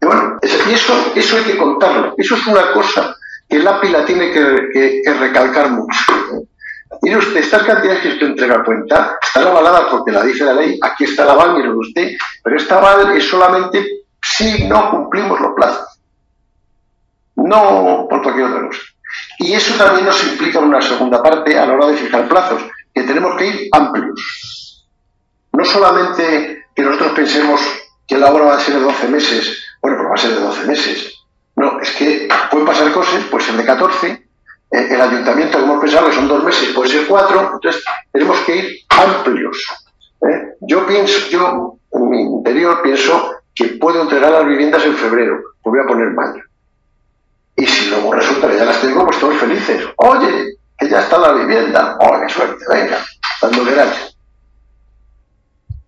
Y 0.00 0.06
bueno, 0.06 0.38
eso, 0.42 1.12
eso 1.14 1.36
hay 1.36 1.42
que 1.44 1.58
contarlo. 1.58 2.14
Eso 2.16 2.36
es 2.36 2.46
una 2.46 2.72
cosa 2.72 3.14
que 3.48 3.58
la 3.58 3.80
pila 3.80 4.06
tiene 4.06 4.30
que, 4.32 5.02
que 5.04 5.14
recalcar 5.14 5.70
mucho. 5.70 5.98
Mire 7.02 7.18
usted, 7.18 7.40
estas 7.40 7.62
cantidades 7.62 8.02
que 8.02 8.08
usted 8.08 8.26
entrega 8.26 8.56
a 8.56 8.64
cuenta 8.64 9.18
están 9.22 9.46
avaladas 9.46 9.84
porque 9.90 10.12
la 10.12 10.22
dice 10.22 10.44
la 10.44 10.54
ley, 10.54 10.78
aquí 10.82 11.04
está 11.04 11.24
la 11.24 11.32
aval, 11.32 11.56
mire 11.56 11.70
usted, 11.70 12.12
pero 12.42 12.56
esta 12.56 12.78
aval 12.78 13.16
es 13.16 13.28
solamente 13.28 14.04
si 14.22 14.64
no 14.64 14.90
cumplimos 14.90 15.40
los 15.40 15.54
plazos, 15.54 16.00
no 17.36 18.06
por 18.08 18.22
cualquier 18.22 18.46
otra 18.46 18.66
cosa. 18.66 18.80
Y 19.38 19.52
eso 19.52 19.74
también 19.76 20.06
nos 20.06 20.22
implica 20.24 20.58
una 20.58 20.80
segunda 20.80 21.22
parte 21.22 21.58
a 21.58 21.66
la 21.66 21.74
hora 21.74 21.86
de 21.86 21.96
fijar 21.96 22.28
plazos, 22.28 22.62
que 22.92 23.02
tenemos 23.02 23.36
que 23.36 23.46
ir 23.46 23.68
amplios. 23.72 24.86
No 25.52 25.64
solamente 25.64 26.66
que 26.74 26.82
nosotros 26.82 27.12
pensemos 27.12 27.60
que 28.06 28.18
la 28.18 28.30
obra 28.30 28.46
va 28.46 28.54
a 28.56 28.60
ser 28.60 28.74
de 28.74 28.80
12 28.80 29.08
meses, 29.08 29.64
bueno, 29.80 29.98
pues 29.98 30.10
va 30.10 30.14
a 30.14 30.16
ser 30.16 30.30
de 30.30 30.40
12 30.40 30.66
meses. 30.66 31.14
No, 31.56 31.80
es 31.80 31.90
que 31.92 32.28
pueden 32.50 32.66
pasar 32.66 32.92
cosas, 32.92 33.22
puede 33.24 33.44
ser 33.44 33.56
de 33.56 33.64
14, 33.64 34.23
el 34.70 35.00
ayuntamiento, 35.00 35.60
como 35.60 35.80
pensado, 35.80 36.08
que 36.08 36.14
son 36.14 36.28
dos 36.28 36.42
meses, 36.42 36.70
puede 36.74 36.90
ser 36.90 37.06
cuatro, 37.06 37.52
entonces 37.54 37.82
tenemos 38.12 38.38
que 38.40 38.56
ir 38.56 38.78
amplios. 38.88 39.56
¿eh? 40.28 40.54
Yo 40.60 40.86
pienso, 40.86 41.28
yo 41.30 41.78
en 41.92 42.10
mi 42.10 42.20
interior 42.22 42.82
pienso 42.82 43.34
que 43.54 43.66
puedo 43.80 44.02
entregar 44.02 44.32
las 44.32 44.46
viviendas 44.46 44.84
en 44.84 44.94
febrero, 44.94 45.38
pues 45.62 45.74
voy 45.76 45.84
a 45.84 45.86
poner 45.86 46.10
mayo. 46.10 46.42
Y 47.56 47.66
si 47.66 47.90
luego 47.90 48.12
resulta 48.12 48.50
que 48.50 48.56
ya 48.56 48.64
las 48.64 48.80
tengo, 48.80 49.04
pues 49.06 49.18
todos 49.20 49.36
felices. 49.36 49.84
Oye, 49.96 50.56
que 50.76 50.88
ya 50.88 51.00
está 51.00 51.18
la 51.18 51.32
vivienda. 51.32 51.96
¡Oh, 52.00 52.20
qué 52.20 52.32
suerte! 52.32 52.64
Venga, 52.68 52.98
dando 53.40 53.64
gracias. 53.64 54.13